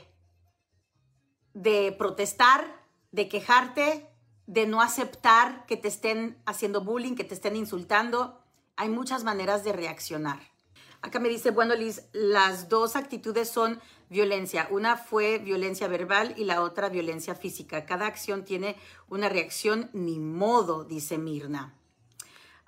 de 1.54 1.96
protestar, 1.98 2.86
de 3.12 3.30
quejarte, 3.30 4.10
de 4.46 4.68
no 4.68 4.82
aceptar 4.82 5.66
que 5.68 5.78
te 5.78 5.88
estén 5.88 6.42
haciendo 6.46 6.84
bullying, 6.84 7.16
que 7.16 7.24
te 7.24 7.34
estén 7.34 7.56
insultando. 7.56 8.44
Hay 8.76 8.90
muchas 8.90 9.24
maneras 9.24 9.64
de 9.64 9.72
reaccionar. 9.72 10.40
Acá 11.02 11.20
me 11.20 11.30
dice, 11.30 11.52
bueno, 11.52 11.76
Liz, 11.76 12.04
las 12.12 12.68
dos 12.68 12.98
actitudes 12.98 13.50
son 13.50 13.80
violencia. 14.12 14.68
Una 14.70 14.96
fue 14.96 15.40
violencia 15.40 15.88
verbal 15.88 16.36
y 16.38 16.44
la 16.44 16.62
otra 16.62 16.90
violencia 16.90 17.34
física. 17.34 17.88
Cada 17.88 18.06
acción 18.06 18.46
tiene 18.46 18.76
una 19.10 19.28
reacción, 19.28 19.90
ni 19.94 20.20
modo, 20.20 20.84
dice 20.84 21.18
Mirna. 21.18 21.74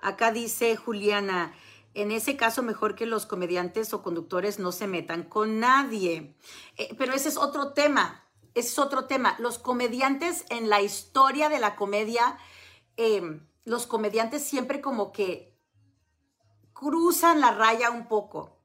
Acá 0.00 0.32
dice 0.32 0.74
Juliana, 0.74 1.54
en 1.94 2.10
ese 2.10 2.36
caso 2.36 2.64
mejor 2.64 2.96
que 2.96 3.06
los 3.06 3.26
comediantes 3.26 3.94
o 3.94 4.02
conductores 4.02 4.58
no 4.58 4.72
se 4.72 4.88
metan 4.88 5.22
con 5.22 5.60
nadie. 5.60 6.34
Eh, 6.76 6.92
pero 6.98 7.12
ese 7.12 7.28
es 7.28 7.36
otro 7.36 7.72
tema 7.72 8.24
es 8.54 8.78
otro 8.78 9.06
tema. 9.06 9.36
Los 9.38 9.58
comediantes 9.58 10.44
en 10.48 10.68
la 10.68 10.80
historia 10.80 11.48
de 11.48 11.58
la 11.58 11.76
comedia, 11.76 12.38
em, 12.96 13.46
los 13.64 13.86
comediantes 13.86 14.44
siempre 14.44 14.80
como 14.80 15.12
que 15.12 15.52
cruzan 16.72 17.40
la 17.40 17.52
raya 17.52 17.90
un 17.90 18.06
poco 18.08 18.56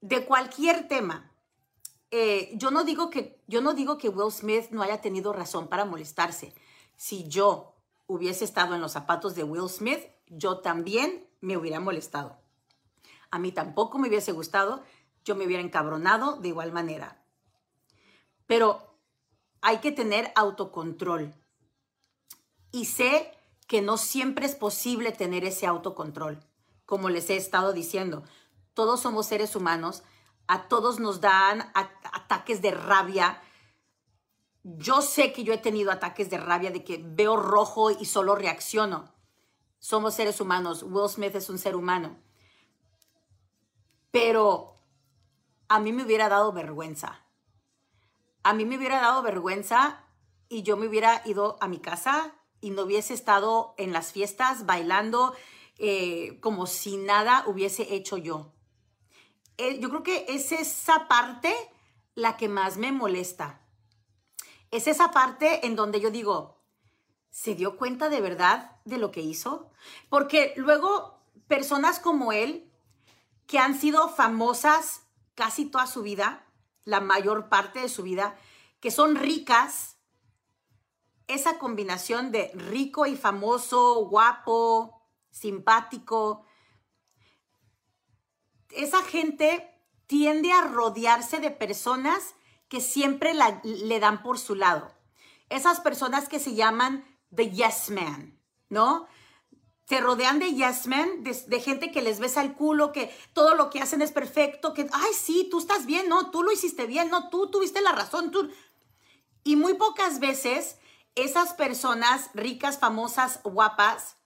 de 0.00 0.24
cualquier 0.26 0.88
tema. 0.88 1.32
Eh, 2.16 2.52
yo, 2.54 2.70
no 2.70 2.84
digo 2.84 3.10
que, 3.10 3.42
yo 3.48 3.60
no 3.60 3.74
digo 3.74 3.98
que 3.98 4.08
Will 4.08 4.30
Smith 4.30 4.70
no 4.70 4.82
haya 4.82 5.00
tenido 5.00 5.32
razón 5.32 5.66
para 5.66 5.84
molestarse. 5.84 6.54
Si 6.96 7.26
yo 7.26 7.74
hubiese 8.06 8.44
estado 8.44 8.76
en 8.76 8.80
los 8.80 8.92
zapatos 8.92 9.34
de 9.34 9.42
Will 9.42 9.68
Smith, 9.68 9.98
yo 10.28 10.58
también 10.58 11.28
me 11.40 11.56
hubiera 11.56 11.80
molestado. 11.80 12.38
A 13.32 13.40
mí 13.40 13.50
tampoco 13.50 13.98
me 13.98 14.06
hubiese 14.06 14.30
gustado, 14.30 14.84
yo 15.24 15.34
me 15.34 15.44
hubiera 15.44 15.60
encabronado 15.60 16.36
de 16.36 16.46
igual 16.46 16.70
manera. 16.70 17.20
Pero 18.46 18.96
hay 19.60 19.78
que 19.78 19.90
tener 19.90 20.30
autocontrol. 20.36 21.34
Y 22.70 22.84
sé 22.84 23.36
que 23.66 23.82
no 23.82 23.96
siempre 23.96 24.46
es 24.46 24.54
posible 24.54 25.10
tener 25.10 25.44
ese 25.44 25.66
autocontrol. 25.66 26.38
Como 26.86 27.08
les 27.08 27.28
he 27.28 27.36
estado 27.36 27.72
diciendo, 27.72 28.22
todos 28.72 29.00
somos 29.00 29.26
seres 29.26 29.56
humanos, 29.56 30.04
a 30.46 30.68
todos 30.68 31.00
nos 31.00 31.20
dan 31.20 31.72
ataques 31.74 32.60
de 32.62 32.70
rabia. 32.70 33.42
Yo 34.62 35.02
sé 35.02 35.32
que 35.32 35.44
yo 35.44 35.52
he 35.52 35.58
tenido 35.58 35.90
ataques 35.90 36.30
de 36.30 36.38
rabia 36.38 36.70
de 36.70 36.84
que 36.84 37.02
veo 37.02 37.36
rojo 37.36 37.90
y 37.90 38.04
solo 38.04 38.34
reacciono. 38.34 39.12
Somos 39.78 40.14
seres 40.14 40.40
humanos. 40.40 40.82
Will 40.82 41.08
Smith 41.08 41.34
es 41.34 41.50
un 41.50 41.58
ser 41.58 41.76
humano. 41.76 42.16
Pero 44.10 44.78
a 45.68 45.80
mí 45.80 45.92
me 45.92 46.04
hubiera 46.04 46.28
dado 46.28 46.52
vergüenza. 46.52 47.20
A 48.42 48.54
mí 48.54 48.64
me 48.64 48.78
hubiera 48.78 49.00
dado 49.00 49.22
vergüenza 49.22 50.04
y 50.48 50.62
yo 50.62 50.76
me 50.76 50.86
hubiera 50.86 51.22
ido 51.24 51.56
a 51.60 51.68
mi 51.68 51.78
casa 51.78 52.34
y 52.60 52.70
no 52.70 52.82
hubiese 52.82 53.12
estado 53.12 53.74
en 53.76 53.92
las 53.92 54.12
fiestas 54.12 54.66
bailando 54.66 55.34
eh, 55.78 56.38
como 56.40 56.66
si 56.66 56.96
nada 56.96 57.44
hubiese 57.46 57.94
hecho 57.94 58.16
yo. 58.16 58.53
Eh, 59.56 59.78
yo 59.78 59.88
creo 59.88 60.02
que 60.02 60.26
es 60.28 60.52
esa 60.52 61.06
parte 61.08 61.54
la 62.14 62.36
que 62.36 62.48
más 62.48 62.76
me 62.76 62.92
molesta. 62.92 63.60
Es 64.70 64.86
esa 64.86 65.12
parte 65.12 65.66
en 65.66 65.76
donde 65.76 66.00
yo 66.00 66.10
digo, 66.10 66.60
¿se 67.30 67.54
dio 67.54 67.76
cuenta 67.76 68.08
de 68.08 68.20
verdad 68.20 68.80
de 68.84 68.98
lo 68.98 69.10
que 69.10 69.20
hizo? 69.20 69.70
Porque 70.08 70.54
luego 70.56 71.20
personas 71.46 72.00
como 72.00 72.32
él, 72.32 72.70
que 73.46 73.58
han 73.58 73.78
sido 73.78 74.08
famosas 74.08 75.02
casi 75.34 75.66
toda 75.66 75.86
su 75.86 76.02
vida, 76.02 76.46
la 76.84 77.00
mayor 77.00 77.48
parte 77.48 77.80
de 77.80 77.88
su 77.88 78.02
vida, 78.02 78.36
que 78.80 78.90
son 78.90 79.16
ricas, 79.16 79.96
esa 81.26 81.58
combinación 81.58 82.32
de 82.32 82.50
rico 82.54 83.06
y 83.06 83.16
famoso, 83.16 84.04
guapo, 84.06 85.02
simpático, 85.30 86.44
esa 88.76 89.02
gente 89.02 89.70
tiende 90.06 90.52
a 90.52 90.62
rodearse 90.62 91.38
de 91.38 91.50
personas 91.50 92.34
que 92.68 92.80
siempre 92.80 93.34
le 93.62 94.00
dan 94.00 94.22
por 94.22 94.38
su 94.38 94.54
lado. 94.54 94.92
Esas 95.48 95.80
personas 95.80 96.28
que 96.28 96.40
se 96.40 96.54
llaman 96.54 97.04
the 97.34 97.50
yes 97.50 97.90
man, 97.90 98.40
¿no? 98.68 99.06
Se 99.86 100.00
rodean 100.00 100.38
de 100.38 100.54
yes 100.54 100.86
man, 100.86 101.22
de, 101.22 101.60
gente 101.60 101.92
que 101.92 102.00
les 102.00 102.18
besa 102.18 102.42
el 102.42 102.54
culo, 102.54 102.90
que 102.92 103.14
todo 103.34 103.54
lo 103.54 103.68
que 103.68 103.80
hacen 103.80 104.00
es 104.00 104.12
perfecto, 104.12 104.72
que, 104.72 104.88
ay, 104.92 105.12
sí, 105.14 105.46
tú 105.50 105.58
estás 105.58 105.84
bien, 105.84 106.08
no, 106.08 106.30
tú 106.30 106.42
lo 106.42 106.52
hiciste 106.52 106.86
bien, 106.86 107.10
no, 107.10 107.28
tú 107.28 107.50
tuviste 107.50 107.82
la 107.82 107.92
razón, 107.92 108.30
tú. 108.30 108.50
Y 109.42 109.56
muy 109.56 109.74
pocas 109.74 110.20
veces 110.20 110.78
esas 111.14 111.52
personas 111.52 112.30
ricas, 112.32 112.78
famosas, 112.78 113.40
guapas, 113.44 114.16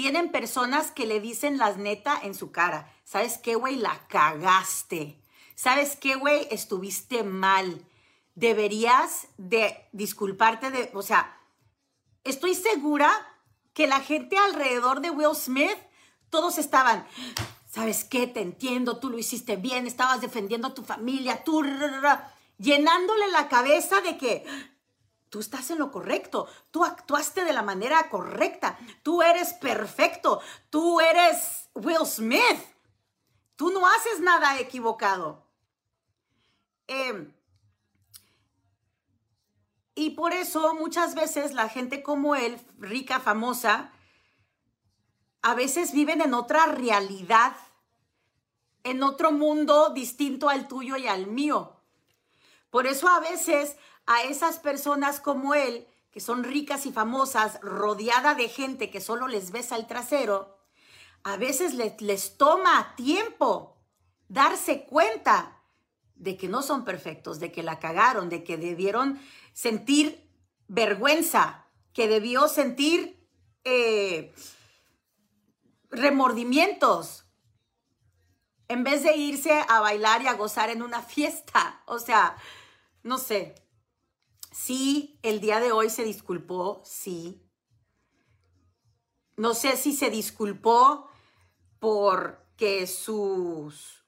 tienen 0.00 0.30
personas 0.30 0.92
que 0.92 1.04
le 1.04 1.20
dicen 1.20 1.58
las 1.58 1.76
neta 1.76 2.18
en 2.22 2.34
su 2.34 2.50
cara. 2.50 2.90
¿Sabes 3.04 3.36
qué, 3.36 3.54
güey? 3.54 3.76
La 3.76 4.06
cagaste. 4.08 5.20
¿Sabes 5.54 5.94
qué, 5.94 6.14
güey? 6.14 6.48
Estuviste 6.50 7.22
mal. 7.22 7.84
Deberías 8.34 9.28
de 9.36 9.76
disculparte 9.92 10.70
de, 10.70 10.90
o 10.94 11.02
sea, 11.02 11.38
estoy 12.24 12.54
segura 12.54 13.12
que 13.74 13.86
la 13.86 14.00
gente 14.00 14.38
alrededor 14.38 15.02
de 15.02 15.10
Will 15.10 15.36
Smith, 15.36 15.76
todos 16.30 16.56
estaban, 16.56 17.06
¿sabes 17.70 18.02
qué? 18.04 18.26
Te 18.26 18.40
entiendo, 18.40 19.00
tú 19.00 19.10
lo 19.10 19.18
hiciste 19.18 19.56
bien, 19.56 19.86
estabas 19.86 20.22
defendiendo 20.22 20.68
a 20.68 20.74
tu 20.74 20.82
familia, 20.82 21.44
tú, 21.44 21.62
llenándole 22.56 23.28
la 23.32 23.50
cabeza 23.50 24.00
de 24.00 24.16
que 24.16 24.46
Tú 25.30 25.38
estás 25.38 25.70
en 25.70 25.78
lo 25.78 25.92
correcto, 25.92 26.48
tú 26.72 26.84
actuaste 26.84 27.44
de 27.44 27.52
la 27.52 27.62
manera 27.62 28.10
correcta, 28.10 28.78
tú 29.04 29.22
eres 29.22 29.52
perfecto, 29.54 30.40
tú 30.70 31.00
eres 31.00 31.70
Will 31.74 32.04
Smith, 32.04 32.58
tú 33.54 33.70
no 33.70 33.86
haces 33.86 34.18
nada 34.18 34.58
equivocado. 34.58 35.46
Em, 36.88 37.32
y 39.94 40.10
por 40.10 40.32
eso 40.32 40.74
muchas 40.74 41.14
veces 41.14 41.52
la 41.52 41.68
gente 41.68 42.02
como 42.02 42.34
él, 42.34 42.60
rica, 42.78 43.20
famosa, 43.20 43.92
a 45.42 45.54
veces 45.54 45.92
viven 45.92 46.20
en 46.22 46.34
otra 46.34 46.66
realidad, 46.66 47.54
en 48.82 49.04
otro 49.04 49.30
mundo 49.30 49.90
distinto 49.90 50.48
al 50.48 50.66
tuyo 50.66 50.96
y 50.96 51.06
al 51.06 51.28
mío. 51.28 51.76
Por 52.70 52.86
eso 52.86 53.08
a 53.08 53.20
veces 53.20 53.76
a 54.10 54.24
esas 54.24 54.58
personas 54.58 55.20
como 55.20 55.54
él, 55.54 55.86
que 56.10 56.18
son 56.18 56.42
ricas 56.42 56.84
y 56.84 56.90
famosas, 56.90 57.60
rodeada 57.62 58.34
de 58.34 58.48
gente 58.48 58.90
que 58.90 59.00
solo 59.00 59.28
les 59.28 59.52
besa 59.52 59.76
el 59.76 59.86
trasero, 59.86 60.58
a 61.22 61.36
veces 61.36 61.74
les, 61.74 62.00
les 62.02 62.36
toma 62.36 62.96
tiempo 62.96 63.76
darse 64.26 64.82
cuenta 64.82 65.62
de 66.16 66.36
que 66.36 66.48
no 66.48 66.62
son 66.62 66.84
perfectos, 66.84 67.38
de 67.38 67.52
que 67.52 67.62
la 67.62 67.78
cagaron, 67.78 68.28
de 68.28 68.42
que 68.42 68.56
debieron 68.56 69.20
sentir 69.52 70.28
vergüenza, 70.66 71.66
que 71.92 72.08
debió 72.08 72.48
sentir 72.48 73.24
eh, 73.62 74.34
remordimientos, 75.88 77.26
en 78.66 78.82
vez 78.82 79.04
de 79.04 79.16
irse 79.16 79.64
a 79.68 79.78
bailar 79.78 80.22
y 80.22 80.26
a 80.26 80.34
gozar 80.34 80.68
en 80.68 80.82
una 80.82 81.00
fiesta. 81.00 81.80
O 81.86 82.00
sea, 82.00 82.36
no 83.04 83.16
sé, 83.16 83.54
Sí, 84.50 85.18
el 85.22 85.40
día 85.40 85.60
de 85.60 85.72
hoy 85.72 85.90
se 85.90 86.04
disculpó, 86.04 86.82
sí. 86.84 87.46
No 89.36 89.54
sé 89.54 89.76
si 89.76 89.92
se 89.92 90.10
disculpó 90.10 91.08
porque 91.78 92.86
sus 92.86 94.04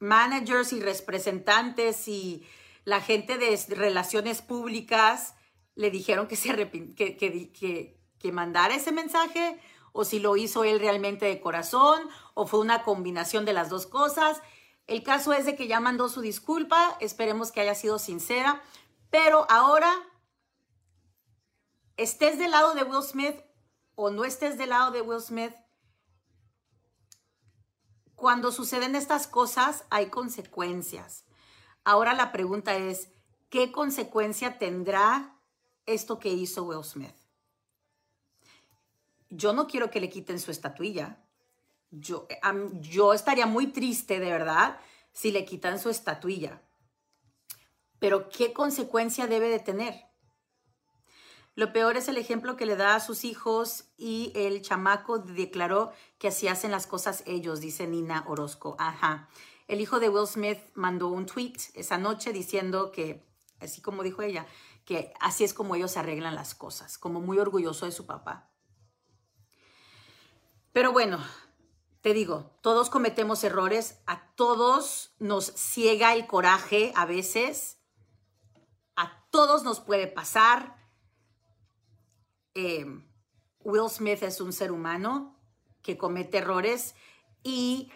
managers 0.00 0.72
y 0.72 0.80
representantes 0.80 2.08
y 2.08 2.46
la 2.84 3.00
gente 3.00 3.38
de 3.38 3.58
relaciones 3.70 4.42
públicas 4.42 5.34
le 5.74 5.90
dijeron 5.90 6.26
que, 6.26 6.36
se 6.36 6.70
que, 6.94 7.16
que, 7.16 8.00
que 8.18 8.32
mandara 8.32 8.74
ese 8.74 8.92
mensaje 8.92 9.58
o 9.92 10.04
si 10.04 10.18
lo 10.18 10.36
hizo 10.36 10.64
él 10.64 10.80
realmente 10.80 11.24
de 11.26 11.40
corazón 11.40 12.08
o 12.34 12.46
fue 12.46 12.60
una 12.60 12.82
combinación 12.82 13.44
de 13.44 13.52
las 13.52 13.70
dos 13.70 13.86
cosas. 13.86 14.42
El 14.86 15.02
caso 15.02 15.32
es 15.32 15.46
de 15.46 15.56
que 15.56 15.68
ya 15.68 15.80
mandó 15.80 16.08
su 16.08 16.20
disculpa, 16.20 16.98
esperemos 17.00 17.52
que 17.52 17.60
haya 17.60 17.74
sido 17.74 17.98
sincera. 17.98 18.62
Pero 19.14 19.46
ahora, 19.48 19.94
estés 21.96 22.36
del 22.36 22.50
lado 22.50 22.74
de 22.74 22.82
Will 22.82 23.04
Smith 23.04 23.36
o 23.94 24.10
no 24.10 24.24
estés 24.24 24.58
del 24.58 24.70
lado 24.70 24.90
de 24.90 25.02
Will 25.02 25.20
Smith, 25.20 25.54
cuando 28.16 28.50
suceden 28.50 28.96
estas 28.96 29.28
cosas 29.28 29.84
hay 29.88 30.06
consecuencias. 30.06 31.26
Ahora 31.84 32.12
la 32.14 32.32
pregunta 32.32 32.74
es, 32.74 33.08
¿qué 33.50 33.70
consecuencia 33.70 34.58
tendrá 34.58 35.38
esto 35.86 36.18
que 36.18 36.30
hizo 36.30 36.64
Will 36.64 36.82
Smith? 36.82 37.14
Yo 39.30 39.52
no 39.52 39.68
quiero 39.68 39.92
que 39.92 40.00
le 40.00 40.10
quiten 40.10 40.40
su 40.40 40.50
estatuilla. 40.50 41.24
Yo, 41.92 42.26
estaría 43.14 43.46
muy 43.46 43.68
triste, 43.68 44.18
de 44.18 44.32
verdad, 44.32 44.80
si 45.12 45.30
le 45.30 45.44
quitan 45.44 45.78
su 45.78 45.88
estatuilla 45.88 46.60
pero 48.04 48.28
¿qué 48.28 48.52
consecuencia 48.52 49.26
debe 49.26 49.48
de 49.48 49.60
tener? 49.60 49.94
Lo 51.54 51.72
peor 51.72 51.96
es 51.96 52.06
el 52.08 52.18
ejemplo 52.18 52.54
que 52.54 52.66
le 52.66 52.76
da 52.76 52.96
a 52.96 53.00
sus 53.00 53.24
hijos 53.24 53.86
y 53.96 54.30
el 54.34 54.60
chamaco 54.60 55.20
declaró 55.20 55.90
que 56.18 56.28
así 56.28 56.46
hacen 56.46 56.70
las 56.70 56.86
cosas 56.86 57.22
ellos, 57.24 57.60
dice 57.60 57.86
Nina 57.86 58.26
Orozco. 58.28 58.76
Ajá. 58.78 59.30
El 59.68 59.80
hijo 59.80 60.00
de 60.00 60.10
Will 60.10 60.26
Smith 60.26 60.58
mandó 60.74 61.08
un 61.08 61.24
tweet 61.24 61.54
esa 61.72 61.96
noche 61.96 62.34
diciendo 62.34 62.92
que, 62.92 63.26
así 63.58 63.80
como 63.80 64.02
dijo 64.02 64.20
ella, 64.20 64.44
que 64.84 65.14
así 65.18 65.42
es 65.42 65.54
como 65.54 65.74
ellos 65.74 65.96
arreglan 65.96 66.34
las 66.34 66.54
cosas, 66.54 66.98
como 66.98 67.22
muy 67.22 67.38
orgulloso 67.38 67.86
de 67.86 67.92
su 67.92 68.04
papá. 68.04 68.50
Pero 70.74 70.92
bueno, 70.92 71.24
te 72.02 72.12
digo, 72.12 72.50
todos 72.60 72.90
cometemos 72.90 73.44
errores, 73.44 74.02
a 74.04 74.34
todos 74.34 75.14
nos 75.18 75.46
ciega 75.54 76.12
el 76.12 76.26
coraje 76.26 76.92
a 76.96 77.06
veces 77.06 77.78
todos 79.34 79.64
nos 79.64 79.80
puede 79.80 80.06
pasar. 80.06 80.76
Eh, 82.54 82.86
Will 83.64 83.90
Smith 83.90 84.22
es 84.22 84.40
un 84.40 84.52
ser 84.52 84.70
humano 84.70 85.36
que 85.82 85.98
comete 85.98 86.38
errores 86.38 86.94
y 87.42 87.90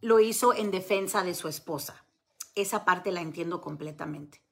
lo 0.00 0.18
hizo 0.18 0.54
en 0.54 0.70
defensa 0.70 1.24
de 1.24 1.34
su 1.34 1.46
esposa. 1.46 2.06
Esa 2.54 2.86
parte 2.86 3.12
la 3.12 3.20
entiendo 3.20 3.60
completamente. 3.60 4.42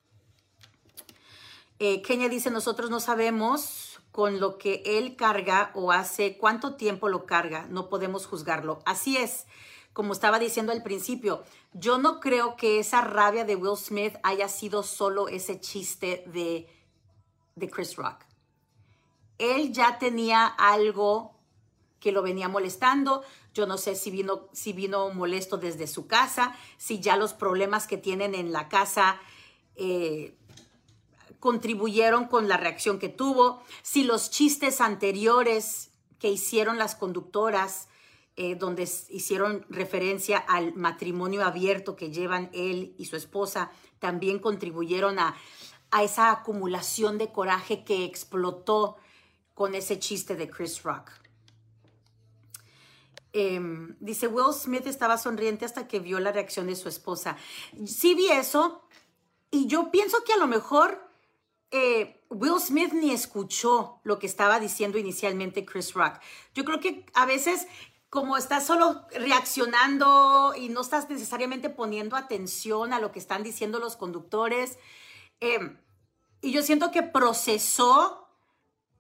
Eh, 1.78 2.02
Kenia 2.02 2.28
dice, 2.28 2.50
nosotros 2.50 2.90
no 2.90 3.00
sabemos 3.00 3.98
con 4.12 4.38
lo 4.38 4.58
que 4.58 4.82
él 4.84 5.16
carga 5.16 5.70
o 5.72 5.90
hace 5.90 6.36
cuánto 6.36 6.76
tiempo 6.76 7.08
lo 7.08 7.24
carga, 7.24 7.66
no 7.70 7.88
podemos 7.88 8.26
juzgarlo. 8.26 8.82
Así 8.84 9.16
es 9.16 9.46
como 9.96 10.12
estaba 10.12 10.38
diciendo 10.38 10.72
al 10.72 10.82
principio, 10.82 11.42
yo 11.72 11.96
no 11.96 12.20
creo 12.20 12.54
que 12.54 12.78
esa 12.78 13.00
rabia 13.00 13.46
de 13.46 13.56
Will 13.56 13.78
Smith 13.78 14.12
haya 14.22 14.46
sido 14.46 14.82
solo 14.82 15.26
ese 15.28 15.58
chiste 15.58 16.22
de, 16.26 16.68
de 17.54 17.70
Chris 17.70 17.96
Rock. 17.96 18.18
Él 19.38 19.72
ya 19.72 19.98
tenía 19.98 20.48
algo 20.48 21.34
que 21.98 22.12
lo 22.12 22.20
venía 22.20 22.46
molestando. 22.46 23.22
Yo 23.54 23.66
no 23.66 23.78
sé 23.78 23.94
si 23.94 24.10
vino, 24.10 24.50
si 24.52 24.74
vino 24.74 25.08
molesto 25.14 25.56
desde 25.56 25.86
su 25.86 26.06
casa, 26.06 26.54
si 26.76 27.00
ya 27.00 27.16
los 27.16 27.32
problemas 27.32 27.86
que 27.86 27.96
tienen 27.96 28.34
en 28.34 28.52
la 28.52 28.68
casa 28.68 29.18
eh, 29.76 30.36
contribuyeron 31.40 32.26
con 32.26 32.48
la 32.48 32.58
reacción 32.58 32.98
que 32.98 33.08
tuvo, 33.08 33.62
si 33.80 34.04
los 34.04 34.28
chistes 34.28 34.82
anteriores 34.82 35.88
que 36.18 36.28
hicieron 36.28 36.76
las 36.76 36.96
conductoras, 36.96 37.88
eh, 38.36 38.54
donde 38.54 38.82
hicieron 39.08 39.64
referencia 39.68 40.38
al 40.38 40.74
matrimonio 40.74 41.44
abierto 41.44 41.96
que 41.96 42.10
llevan 42.10 42.50
él 42.52 42.94
y 42.98 43.06
su 43.06 43.16
esposa, 43.16 43.70
también 43.98 44.38
contribuyeron 44.38 45.18
a, 45.18 45.34
a 45.90 46.02
esa 46.02 46.30
acumulación 46.30 47.18
de 47.18 47.32
coraje 47.32 47.84
que 47.84 48.04
explotó 48.04 48.96
con 49.54 49.74
ese 49.74 49.98
chiste 49.98 50.36
de 50.36 50.50
Chris 50.50 50.82
Rock. 50.82 51.12
Em, 53.32 53.96
dice, 54.00 54.28
Will 54.28 54.54
Smith 54.54 54.86
estaba 54.86 55.18
sonriente 55.18 55.64
hasta 55.64 55.86
que 55.86 56.00
vio 56.00 56.20
la 56.20 56.32
reacción 56.32 56.66
de 56.66 56.76
su 56.76 56.88
esposa. 56.88 57.36
Sí 57.86 58.14
vi 58.14 58.28
eso 58.28 58.82
y 59.50 59.66
yo 59.66 59.90
pienso 59.90 60.24
que 60.24 60.32
a 60.32 60.38
lo 60.38 60.46
mejor 60.46 61.06
eh, 61.70 62.24
Will 62.30 62.60
Smith 62.60 62.92
ni 62.92 63.12
escuchó 63.12 64.00
lo 64.04 64.18
que 64.18 64.26
estaba 64.26 64.58
diciendo 64.58 64.96
inicialmente 64.98 65.66
Chris 65.66 65.92
Rock. 65.92 66.18
Yo 66.54 66.64
creo 66.64 66.80
que 66.80 67.04
a 67.12 67.26
veces 67.26 67.66
como 68.16 68.38
estás 68.38 68.66
solo 68.66 69.04
reaccionando 69.10 70.54
y 70.56 70.70
no 70.70 70.80
estás 70.80 71.10
necesariamente 71.10 71.68
poniendo 71.68 72.16
atención 72.16 72.94
a 72.94 72.98
lo 72.98 73.12
que 73.12 73.18
están 73.18 73.42
diciendo 73.42 73.78
los 73.78 73.96
conductores, 73.96 74.78
em, 75.40 75.76
y 76.40 76.50
yo 76.50 76.62
siento 76.62 76.90
que 76.90 77.02
procesó, 77.02 78.26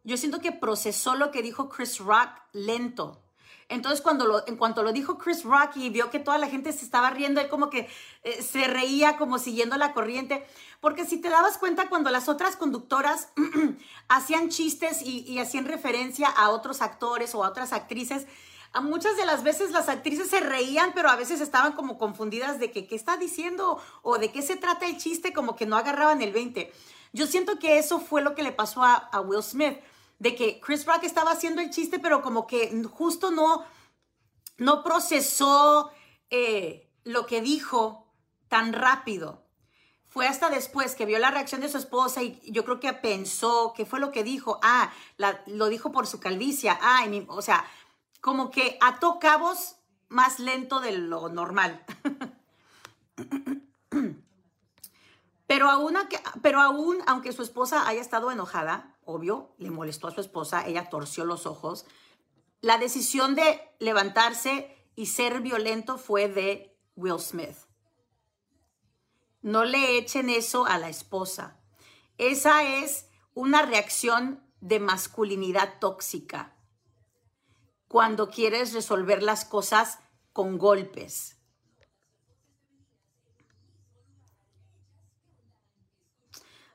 yo 0.04 0.18
siento 0.18 0.40
que 0.40 0.52
procesó 0.52 1.14
lo 1.14 1.30
que 1.30 1.40
dijo 1.40 1.70
Chris 1.70 1.98
Rock 1.98 2.28
lento. 2.52 3.22
Entonces, 3.70 4.02
cuando 4.02 4.26
lo, 4.26 4.46
en 4.46 4.56
cuanto 4.56 4.82
lo 4.82 4.92
dijo 4.92 5.16
Chris 5.16 5.44
Rock 5.44 5.76
y 5.76 5.88
vio 5.88 6.10
que 6.10 6.18
toda 6.18 6.36
la 6.36 6.48
gente 6.48 6.70
se 6.74 6.84
estaba 6.84 7.08
riendo, 7.08 7.40
él 7.40 7.48
como 7.48 7.70
que 7.70 7.88
eh, 8.22 8.42
se 8.42 8.68
reía 8.68 9.16
como 9.16 9.38
siguiendo 9.38 9.78
la 9.78 9.94
corriente. 9.94 10.46
Porque 10.82 11.06
si 11.06 11.22
te 11.22 11.30
dabas 11.30 11.56
cuenta, 11.56 11.88
cuando 11.88 12.10
las 12.10 12.28
otras 12.28 12.54
conductoras 12.54 13.30
hacían 14.08 14.50
chistes 14.50 15.00
y, 15.02 15.38
hacían 15.38 15.64
referencia 15.64 16.28
a 16.28 16.50
otros 16.50 16.82
actores 16.82 17.34
o 17.34 17.42
a 17.42 17.48
otras 17.48 17.72
actrices, 17.72 18.26
a 18.76 18.82
muchas 18.82 19.16
de 19.16 19.24
las 19.24 19.42
veces 19.42 19.70
las 19.70 19.88
actrices 19.88 20.28
se 20.28 20.40
reían, 20.40 20.92
pero 20.94 21.08
a 21.08 21.16
veces 21.16 21.40
estaban 21.40 21.72
como 21.72 21.96
confundidas 21.96 22.60
de 22.60 22.70
que 22.70 22.86
qué 22.86 22.94
está 22.94 23.16
diciendo 23.16 23.80
o 24.02 24.18
de 24.18 24.30
qué 24.30 24.42
se 24.42 24.56
trata 24.56 24.84
el 24.84 24.98
chiste, 24.98 25.32
como 25.32 25.56
que 25.56 25.64
no 25.64 25.78
agarraban 25.78 26.20
el 26.20 26.30
20. 26.30 26.70
Yo 27.14 27.26
siento 27.26 27.58
que 27.58 27.78
eso 27.78 28.00
fue 28.00 28.20
lo 28.20 28.34
que 28.34 28.42
le 28.42 28.52
pasó 28.52 28.82
a, 28.82 28.92
a 28.94 29.22
Will 29.22 29.42
Smith 29.42 29.78
de 30.18 30.34
que 30.34 30.60
Chris 30.60 30.84
Rock 30.84 31.04
estaba 31.04 31.30
haciendo 31.30 31.62
el 31.62 31.70
chiste, 31.70 31.98
pero 31.98 32.20
como 32.20 32.46
que 32.46 32.82
justo 32.90 33.30
no, 33.30 33.64
no 34.58 34.82
procesó 34.82 35.90
eh, 36.28 36.92
lo 37.02 37.24
que 37.24 37.40
dijo 37.40 38.12
tan 38.48 38.74
rápido. 38.74 39.42
Fue 40.04 40.28
hasta 40.28 40.50
después 40.50 40.94
que 40.94 41.06
vio 41.06 41.18
la 41.18 41.30
reacción 41.30 41.62
de 41.62 41.70
su 41.70 41.78
esposa 41.78 42.22
y 42.22 42.40
yo 42.44 42.62
creo 42.66 42.78
que 42.78 42.92
pensó, 42.92 43.72
¿qué 43.74 43.86
fue 43.86 44.00
lo 44.00 44.12
que 44.12 44.22
dijo? 44.22 44.60
Ah, 44.62 44.92
lo 45.46 45.68
dijo 45.68 45.92
por 45.92 46.06
su 46.06 46.20
calvicia. 46.20 46.78
Ah, 46.82 47.06
o 47.28 47.40
sea, 47.40 47.66
como 48.26 48.50
que 48.50 48.76
ató 48.80 49.20
cabos 49.20 49.76
más 50.08 50.40
lento 50.40 50.80
de 50.80 50.90
lo 50.98 51.28
normal. 51.28 51.86
pero 55.46 55.70
aún, 55.70 55.96
pero 56.42 56.60
aún, 56.60 56.98
aunque 57.06 57.30
su 57.30 57.44
esposa 57.44 57.86
haya 57.86 58.00
estado 58.00 58.32
enojada, 58.32 58.96
obvio, 59.04 59.54
le 59.58 59.70
molestó 59.70 60.08
a 60.08 60.10
su 60.10 60.20
esposa, 60.20 60.66
ella 60.66 60.90
torció 60.90 61.24
los 61.24 61.46
ojos. 61.46 61.86
La 62.62 62.78
decisión 62.78 63.36
de 63.36 63.60
levantarse 63.78 64.76
y 64.96 65.06
ser 65.06 65.40
violento 65.40 65.96
fue 65.96 66.26
de 66.26 66.76
Will 66.96 67.20
Smith. 67.20 67.56
No 69.40 69.64
le 69.64 69.98
echen 69.98 70.30
eso 70.30 70.66
a 70.66 70.78
la 70.78 70.88
esposa. 70.88 71.60
Esa 72.18 72.64
es 72.64 73.08
una 73.34 73.62
reacción 73.62 74.42
de 74.60 74.80
masculinidad 74.80 75.78
tóxica. 75.78 76.55
Cuando 77.96 78.28
quieres 78.28 78.74
resolver 78.74 79.22
las 79.22 79.46
cosas 79.46 80.00
con 80.34 80.58
golpes. 80.58 81.38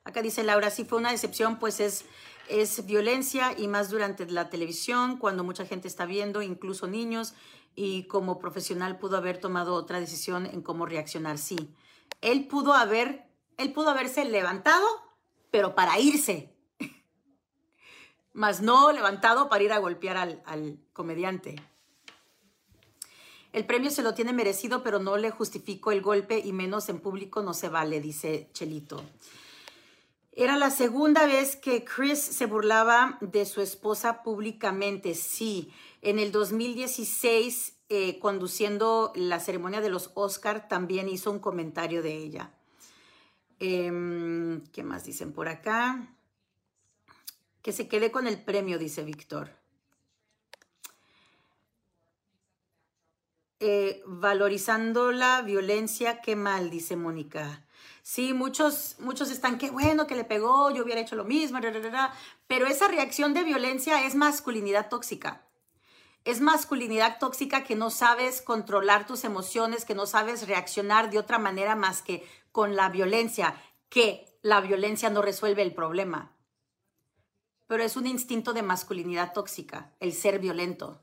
Acá 0.03 0.23
dice 0.23 0.41
Laura, 0.41 0.71
si 0.71 0.83
fue 0.83 0.97
una 0.97 1.11
decepción, 1.11 1.59
pues 1.59 1.79
es, 1.79 2.05
es 2.49 2.87
violencia 2.87 3.53
y 3.55 3.67
más 3.67 3.91
durante 3.91 4.25
la 4.25 4.49
televisión, 4.49 5.19
cuando 5.19 5.43
mucha 5.43 5.63
gente 5.63 5.87
está 5.87 6.07
viendo, 6.07 6.41
incluso 6.41 6.87
niños, 6.87 7.35
y 7.75 8.07
como 8.07 8.39
profesional 8.39 8.97
pudo 8.97 9.17
haber 9.17 9.37
tomado 9.37 9.75
otra 9.75 9.99
decisión 9.99 10.47
en 10.47 10.63
cómo 10.63 10.87
reaccionar. 10.87 11.37
Sí, 11.37 11.75
él 12.21 12.47
pudo 12.47 12.73
haber, 12.73 13.29
él 13.57 13.73
pudo 13.73 13.91
haberse 13.91 14.25
levantado, 14.25 14.87
pero 15.51 15.75
para 15.75 15.99
irse, 15.99 16.57
más 18.33 18.61
no 18.61 18.91
levantado 18.91 19.49
para 19.49 19.63
ir 19.63 19.73
a 19.73 19.79
golpear 19.79 20.17
al, 20.17 20.41
al 20.45 20.79
comediante. 20.93 21.55
El 23.53 23.65
premio 23.65 23.91
se 23.91 24.01
lo 24.01 24.13
tiene 24.13 24.31
merecido, 24.31 24.81
pero 24.81 24.99
no 24.99 25.17
le 25.17 25.31
justifico 25.31 25.91
el 25.91 26.01
golpe 26.01 26.39
y 26.39 26.53
menos 26.53 26.87
en 26.89 26.99
público 26.99 27.41
no 27.41 27.53
se 27.53 27.67
vale, 27.67 27.99
dice 27.99 28.49
Chelito. 28.53 29.03
Era 30.33 30.57
la 30.57 30.69
segunda 30.69 31.25
vez 31.25 31.57
que 31.57 31.83
Chris 31.83 32.19
se 32.19 32.45
burlaba 32.45 33.17
de 33.19 33.45
su 33.45 33.59
esposa 33.59 34.23
públicamente. 34.23 35.13
Sí, 35.13 35.73
en 36.01 36.19
el 36.19 36.31
2016, 36.31 37.75
eh, 37.89 38.17
conduciendo 38.19 39.11
la 39.15 39.41
ceremonia 39.41 39.81
de 39.81 39.89
los 39.89 40.11
Oscar, 40.13 40.69
también 40.69 41.09
hizo 41.09 41.31
un 41.31 41.39
comentario 41.39 42.01
de 42.01 42.15
ella. 42.15 42.53
Em, 43.59 44.63
¿Qué 44.71 44.83
más 44.83 45.03
dicen 45.03 45.33
por 45.33 45.49
acá? 45.49 46.15
Que 47.61 47.71
se 47.71 47.87
quede 47.87 48.11
con 48.11 48.27
el 48.27 48.41
premio, 48.41 48.77
dice 48.79 49.03
Víctor. 49.03 49.61
Eh, 53.63 54.01
valorizando 54.07 55.11
la 55.11 55.43
violencia, 55.43 56.19
qué 56.21 56.35
mal, 56.35 56.71
dice 56.71 56.95
Mónica. 56.95 57.63
Sí, 58.01 58.33
muchos, 58.33 58.95
muchos 58.97 59.29
están, 59.29 59.59
qué 59.59 59.69
bueno 59.69 60.07
que 60.07 60.15
le 60.15 60.23
pegó, 60.23 60.71
yo 60.71 60.83
hubiera 60.83 61.01
hecho 61.01 61.15
lo 61.15 61.25
mismo, 61.25 61.59
pero 62.47 62.65
esa 62.65 62.87
reacción 62.87 63.35
de 63.35 63.43
violencia 63.43 64.03
es 64.03 64.15
masculinidad 64.15 64.89
tóxica. 64.89 65.45
Es 66.25 66.41
masculinidad 66.41 67.19
tóxica 67.19 67.63
que 67.63 67.75
no 67.75 67.91
sabes 67.91 68.41
controlar 68.41 69.05
tus 69.05 69.23
emociones, 69.23 69.85
que 69.85 69.93
no 69.93 70.07
sabes 70.07 70.47
reaccionar 70.47 71.11
de 71.11 71.19
otra 71.19 71.37
manera 71.37 71.75
más 71.75 72.01
que 72.01 72.27
con 72.51 72.75
la 72.75 72.89
violencia, 72.89 73.55
que 73.89 74.25
la 74.41 74.61
violencia 74.61 75.11
no 75.11 75.21
resuelve 75.21 75.61
el 75.61 75.75
problema. 75.75 76.35
Pero 77.71 77.85
es 77.85 77.95
un 77.95 78.05
instinto 78.05 78.51
de 78.51 78.63
masculinidad 78.63 79.31
tóxica, 79.31 79.93
el 80.01 80.11
ser 80.11 80.39
violento. 80.39 80.99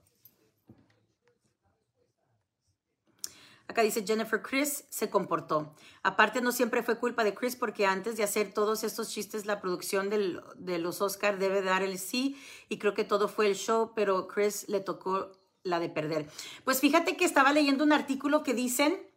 Acá 3.66 3.80
dice 3.80 4.04
Jennifer, 4.06 4.42
Chris 4.42 4.84
se 4.90 5.08
comportó. 5.08 5.72
Aparte, 6.02 6.42
no 6.42 6.52
siempre 6.52 6.82
fue 6.82 6.98
culpa 6.98 7.24
de 7.24 7.32
Chris 7.32 7.56
porque 7.56 7.86
antes 7.86 8.18
de 8.18 8.22
hacer 8.22 8.52
todos 8.52 8.84
estos 8.84 9.08
chistes, 9.08 9.46
la 9.46 9.62
producción 9.62 10.10
de 10.10 10.78
los 10.78 11.00
Oscar 11.00 11.38
debe 11.38 11.62
dar 11.62 11.82
el 11.82 11.98
sí 11.98 12.36
y 12.68 12.76
creo 12.76 12.92
que 12.92 13.04
todo 13.04 13.28
fue 13.28 13.46
el 13.46 13.54
show, 13.54 13.92
pero 13.94 14.28
Chris 14.28 14.68
le 14.68 14.80
tocó 14.80 15.32
la 15.62 15.80
de 15.80 15.88
perder. 15.88 16.28
Pues 16.64 16.80
fíjate 16.80 17.16
que 17.16 17.24
estaba 17.24 17.54
leyendo 17.54 17.82
un 17.82 17.92
artículo 17.94 18.42
que 18.42 18.52
dicen 18.52 19.07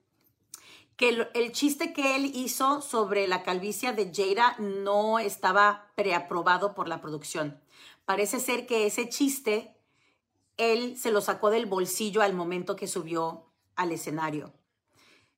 que 1.02 1.28
el, 1.34 1.52
chiste 1.52 1.94
que 1.94 2.16
él 2.16 2.32
hizo 2.36 2.80
sobre 2.80 3.28
la 3.28 3.42
calvicie 3.42 3.92
de 3.92 4.12
Jada 4.14 4.56
no 4.60 5.18
estaba 5.18 5.92
preaprobado 5.96 6.76
por 6.76 6.88
la 6.88 7.02
producción. 7.02 7.60
Parece 8.06 8.40
ser 8.40 8.68
que 8.68 8.86
ese 8.86 9.10
chiste 9.10 9.76
él 10.58 10.96
se 11.00 11.12
lo 11.12 11.22
sacó 11.22 11.50
del 11.50 11.66
bolsillo 11.66 12.22
al 12.22 12.36
momento 12.36 12.76
que 12.76 12.86
subió 12.86 13.48
al 13.76 13.92
escenario. 13.92 14.54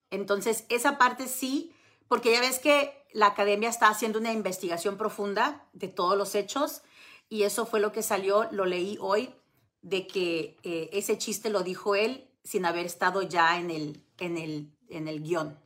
Entonces, 0.10 0.65
esa 0.67 0.97
parte 0.97 1.30
sí, 1.30 1.73
porque 2.10 2.34
ya 2.34 2.41
ves 2.41 2.60
que 2.60 3.02
la 3.13 3.28
academia 3.28 3.69
está 3.69 3.88
haciendo 3.88 4.19
una 4.19 4.34
investigación 4.34 4.97
profunda 4.97 5.69
de 5.71 5.88
todos 5.88 6.17
los 6.17 6.36
hechos 6.36 6.82
y 7.30 7.43
eso 7.43 7.65
fue 7.65 7.80
lo 7.80 7.93
que 7.93 8.04
salió, 8.04 8.49
lo 8.52 8.65
leí 8.65 8.97
hoy, 8.99 9.34
de 9.82 10.08
que 10.08 10.58
eh, 10.63 10.89
ese 10.91 11.17
chiste 11.17 11.49
lo 11.49 11.63
dijo 11.63 11.95
él 11.95 12.30
sin 12.43 12.65
haber 12.65 12.86
estado 12.86 13.21
ya 13.21 13.58
en 13.58 13.71
el, 13.71 14.04
en 14.17 14.38
el, 14.38 14.72
en 14.97 15.08
el 15.08 15.21
guion. 15.21 15.60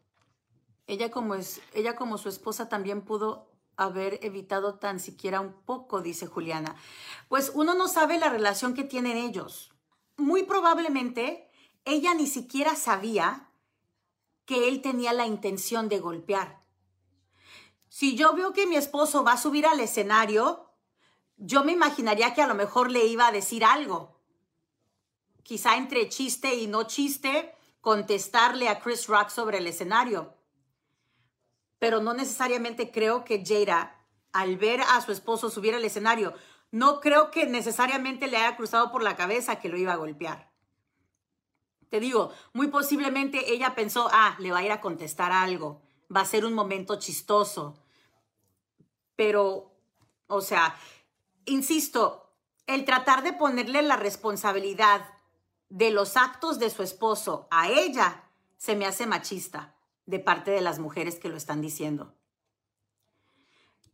Ella 0.88 1.12
como, 1.12 1.36
es, 1.36 1.62
ella 1.74 1.96
como 1.96 2.18
su 2.18 2.30
esposa 2.30 2.70
también 2.70 3.02
pudo 3.02 3.52
haber 3.76 4.20
evitado 4.24 4.76
tan 4.76 5.00
siquiera 5.00 5.42
un 5.42 5.54
poco, 5.54 6.02
dice 6.02 6.28
Juliana. 6.28 6.76
Pues 7.28 7.52
uno 7.54 7.76
no 7.76 7.88
sabe 7.88 8.18
la 8.18 8.30
relación 8.30 8.74
que 8.74 8.84
tienen 8.84 9.18
ellos. 9.18 9.72
Muy 10.16 10.44
probablemente 10.44 11.50
ella 11.86 12.14
ni 12.14 12.28
siquiera 12.28 12.76
sabía 12.76 13.50
que 14.46 14.68
él 14.68 14.82
tenía 14.82 15.14
la 15.14 15.28
intención 15.28 15.90
de 15.90 16.00
golpear. 16.00 16.62
Si 17.90 18.16
yo 18.16 18.34
veo 18.34 18.54
que 18.54 18.66
mi 18.66 18.76
esposo 18.76 19.24
va 19.24 19.34
a 19.34 19.38
subir 19.38 19.66
al 19.66 19.80
escenario, 19.80 20.72
yo 21.38 21.64
me 21.64 21.74
imaginaría 21.74 22.34
que 22.34 22.42
a 22.42 22.48
lo 22.48 22.56
mejor 22.56 22.92
le 22.92 23.06
iba 23.06 23.28
a 23.28 23.32
decir 23.32 23.64
algo 23.64 24.18
quizá 25.48 25.78
entre 25.78 26.10
chiste 26.10 26.56
y 26.56 26.68
no 26.68 26.84
chiste, 26.84 27.56
contestarle 27.88 28.68
a 28.68 28.82
Chris 28.82 29.08
Rock 29.08 29.30
sobre 29.30 29.60
el 29.60 29.68
escenario. 29.68 30.36
Pero 31.80 32.02
no 32.02 32.14
necesariamente 32.14 32.92
creo 32.92 33.24
que 33.24 33.46
Jada, 33.46 33.96
al 34.34 34.58
ver 34.58 34.82
a 34.82 35.00
su 35.00 35.14
esposo 35.14 35.50
subir 35.50 35.74
al 35.74 35.86
escenario, 35.86 36.34
no 36.70 37.00
creo 37.00 37.32
que 37.32 37.46
necesariamente 37.46 38.28
le 38.28 38.36
haya 38.36 38.58
cruzado 38.58 38.92
por 38.92 39.04
la 39.04 39.16
cabeza 39.16 39.62
que 39.62 39.70
lo 39.70 39.78
iba 39.78 39.94
a 39.94 39.96
golpear. 40.04 40.52
Te 41.88 42.02
digo, 42.02 42.34
muy 42.52 42.68
posiblemente 42.68 43.54
ella 43.54 43.74
pensó, 43.74 44.10
ah, 44.12 44.36
le 44.40 44.52
va 44.52 44.58
a 44.58 44.66
ir 44.66 44.74
a 44.74 44.82
contestar 44.82 45.32
algo, 45.32 45.82
va 46.14 46.20
a 46.20 46.26
ser 46.26 46.44
un 46.44 46.54
momento 46.54 47.00
chistoso. 47.00 47.82
Pero, 49.16 49.72
o 50.28 50.42
sea, 50.42 50.76
insisto, 51.46 52.34
el 52.66 52.84
tratar 52.84 53.24
de 53.24 53.32
ponerle 53.32 53.82
la 53.82 53.96
responsabilidad 53.96 55.06
de 55.70 55.92
los 55.92 56.18
actos 56.18 56.60
de 56.60 56.70
su 56.70 56.84
esposo 56.84 57.48
a 57.52 57.70
ella 57.70 58.24
se 58.58 58.76
me 58.76 58.86
hace 58.86 59.06
machista 59.06 59.76
de 60.06 60.20
parte 60.20 60.52
de 60.52 60.62
las 60.62 60.80
mujeres 60.80 61.20
que 61.20 61.30
lo 61.30 61.38
están 61.38 61.62
diciendo. 61.62 62.14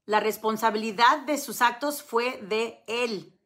La 0.06 0.20
responsabilidad 0.20 1.20
de 1.20 1.38
sus 1.38 1.62
actos 1.62 2.04
fue 2.04 2.38
de 2.44 2.84
él. 2.88 3.40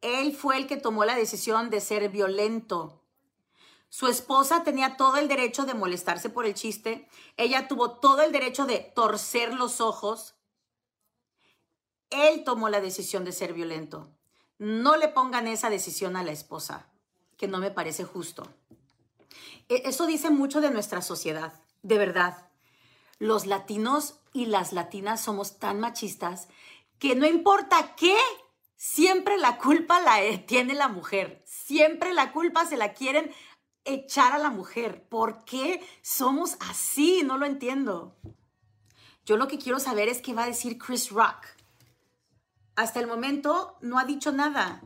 Él 0.00 0.36
fue 0.36 0.58
el 0.58 0.66
que 0.66 0.76
tomó 0.76 1.04
la 1.04 1.16
decisión 1.16 1.70
de 1.70 1.80
ser 1.80 2.10
violento. 2.10 3.02
Su 3.88 4.06
esposa 4.06 4.64
tenía 4.64 4.96
todo 4.96 5.16
el 5.16 5.28
derecho 5.28 5.64
de 5.64 5.72
molestarse 5.72 6.28
por 6.28 6.46
el 6.46 6.54
chiste. 6.54 7.08
Ella 7.36 7.68
tuvo 7.68 7.92
todo 7.98 8.22
el 8.22 8.32
derecho 8.32 8.66
de 8.66 8.80
torcer 8.80 9.54
los 9.54 9.80
ojos. 9.80 10.34
Él 12.10 12.44
tomó 12.44 12.68
la 12.68 12.80
decisión 12.80 13.24
de 13.24 13.32
ser 13.32 13.54
violento. 13.54 14.10
No 14.58 14.96
le 14.96 15.08
pongan 15.08 15.48
esa 15.48 15.70
decisión 15.70 16.16
a 16.16 16.22
la 16.22 16.32
esposa, 16.32 16.86
que 17.36 17.48
no 17.48 17.58
me 17.58 17.70
parece 17.70 18.04
justo. 18.04 18.46
E, 19.68 19.82
eso 19.86 20.06
dice 20.06 20.30
mucho 20.30 20.60
de 20.60 20.70
nuestra 20.70 21.02
sociedad, 21.02 21.54
de 21.82 21.98
verdad. 21.98 22.48
Los 23.18 23.46
latinos 23.46 24.20
y 24.32 24.46
las 24.46 24.72
latinas 24.72 25.20
somos 25.20 25.58
tan 25.58 25.80
machistas 25.80 26.48
que 26.98 27.14
no 27.14 27.26
importa 27.26 27.94
qué, 27.96 28.16
siempre 28.76 29.38
la 29.38 29.58
culpa 29.58 30.00
la 30.00 30.22
eh, 30.22 30.38
tiene 30.38 30.74
la 30.74 30.88
mujer. 30.88 31.42
Siempre 31.46 32.12
la 32.12 32.32
culpa 32.32 32.64
se 32.66 32.76
la 32.76 32.92
quieren 32.92 33.32
echar 33.84 34.32
a 34.32 34.38
la 34.38 34.50
mujer. 34.50 35.06
¿Por 35.08 35.44
qué 35.44 35.84
somos 36.02 36.56
así? 36.60 37.22
No 37.24 37.38
lo 37.38 37.46
entiendo. 37.46 38.16
Yo 39.24 39.36
lo 39.36 39.48
que 39.48 39.58
quiero 39.58 39.78
saber 39.78 40.08
es 40.08 40.20
qué 40.20 40.34
va 40.34 40.44
a 40.44 40.46
decir 40.46 40.78
Chris 40.78 41.10
Rock. 41.10 41.46
Hasta 42.76 43.00
el 43.00 43.06
momento 43.06 43.76
no 43.80 43.98
ha 43.98 44.04
dicho 44.04 44.32
nada. 44.32 44.82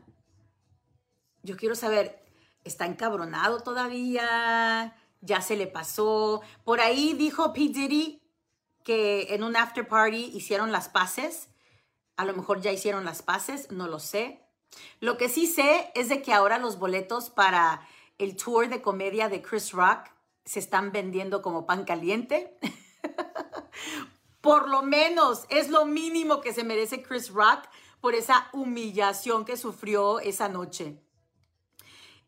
Yo 1.43 1.57
quiero 1.57 1.75
saber, 1.75 2.23
¿está 2.65 2.85
encabronado 2.87 3.61
todavía? 3.61 4.97
¿Ya 5.21 5.41
se 5.41 5.57
le 5.57 5.67
pasó? 5.67 6.43
Por 6.65 6.81
ahí 6.81 7.15
dijo 7.15 7.53
P. 7.53 7.61
Diddy 7.61 8.23
que 8.85 9.35
en 9.35 9.43
un 9.43 9.57
after 9.57 9.87
party 9.87 10.31
hicieron 10.35 10.73
las 10.73 10.89
paces. 10.89 11.49
A 12.17 12.25
lo 12.25 12.35
mejor 12.35 12.61
ya 12.61 12.73
hicieron 12.73 13.05
las 13.05 13.23
paces, 13.23 13.71
no 13.71 13.87
lo 13.89 14.01
sé. 14.01 14.43
Lo 15.01 15.17
que 15.17 15.29
sí 15.29 15.47
sé 15.47 15.91
es 15.95 16.09
de 16.09 16.21
que 16.21 16.33
ahora 16.33 16.59
los 16.59 16.79
boletos 16.79 17.31
para 17.31 17.87
el 18.19 18.37
tour 18.37 18.69
de 18.69 18.83
comedia 18.83 19.29
de 19.29 19.41
Chris 19.41 19.73
Rock 19.73 20.11
se 20.45 20.59
están 20.59 20.93
vendiendo 20.93 21.41
como 21.41 21.67
pan 21.67 21.85
caliente. 21.85 22.59
por 24.41 24.69
lo 24.69 24.83
menos 24.83 25.45
es 25.49 25.69
lo 25.69 25.85
mínimo 25.85 26.41
que 26.41 26.53
se 26.53 26.65
merece 26.65 27.03
Chris 27.03 27.31
Rock 27.31 27.65
por 28.01 28.15
esa 28.15 28.49
humillación 28.53 29.45
que 29.45 29.57
sufrió 29.57 30.21
esa 30.21 30.49
noche. 30.49 31.01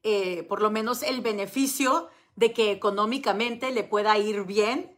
Eh, 0.02 0.44
por 0.44 0.62
lo 0.62 0.70
menos 0.70 1.02
el 1.02 1.20
beneficio 1.20 2.08
de 2.36 2.52
que 2.52 2.72
económicamente 2.72 3.70
le 3.70 3.84
pueda 3.84 4.16
ir 4.18 4.44
bien 4.44 4.96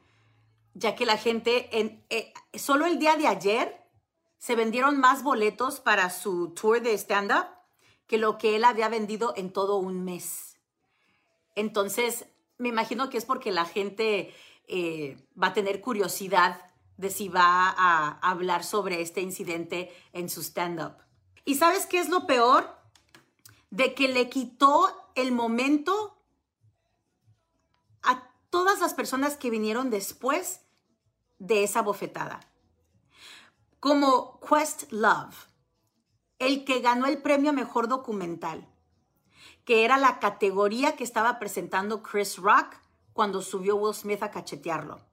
ya 0.75 0.95
que 0.95 1.07
la 1.07 1.17
gente, 1.17 1.79
en, 1.79 2.05
eh, 2.11 2.33
solo 2.55 2.87
el 2.87 2.99
día 2.99 3.17
de 3.17 3.27
ayer 3.27 3.85
se 4.39 4.57
vendieron 4.57 4.99
más 4.99 5.23
boletos 5.23 5.81
para 5.81 6.11
su 6.11 6.51
tour 6.55 6.81
de 6.81 6.95
stand-up 6.95 7.47
que 8.07 8.19
lo 8.19 8.39
que 8.39 8.57
él 8.57 8.65
había 8.65 8.89
vendido 8.89 9.33
en 9.37 9.53
todo 9.53 9.77
un 9.77 10.05
mes. 10.05 10.59
Entonces, 11.55 12.27
me 12.59 12.69
imagino 12.69 13.11
que 13.11 13.19
es 13.19 13.25
porque 13.25 13.53
la 13.53 13.65
gente 13.65 14.35
eh, 14.67 15.17
va 15.41 15.49
a 15.49 15.53
tener 15.53 15.81
curiosidad 15.81 16.72
de 17.03 17.11
si 17.11 17.29
va 17.29 17.69
a 17.77 18.19
hablar 18.21 18.63
sobre 18.63 19.03
este 19.03 19.21
incidente 19.21 19.93
en 20.13 20.31
su 20.31 20.41
stand-up. 20.41 20.95
¿Y 21.45 21.57
sabes 21.57 21.85
qué 21.87 21.99
es 21.99 22.09
lo 22.09 22.27
peor? 22.29 22.79
De 23.71 23.93
que 23.93 24.07
le 24.07 24.31
quitó 24.31 25.11
el 25.17 25.33
momento 25.33 26.17
a 28.03 28.31
todas 28.51 28.81
las 28.81 28.95
personas 28.95 29.37
que 29.37 29.51
vinieron 29.51 29.91
después 29.91 30.61
de 31.41 31.65
esa 31.65 31.83
bofetada. 31.83 32.41
Como 33.81 34.39
Quest 34.39 34.93
Love, 34.93 35.35
el 36.39 36.65
que 36.65 36.81
ganó 36.81 37.07
el 37.07 37.21
premio 37.21 37.53
Mejor 37.53 37.89
Documental, 37.89 38.69
que 39.65 39.85
era 39.85 39.97
la 39.97 40.21
categoría 40.21 40.95
que 40.95 41.03
estaba 41.03 41.41
presentando 41.41 42.01
Chris 42.05 42.37
Rock 42.37 42.77
cuando 43.13 43.43
subió 43.43 43.75
Will 43.75 43.95
Smith 43.95 44.23
a 44.23 44.31
cachetearlo. 44.31 45.12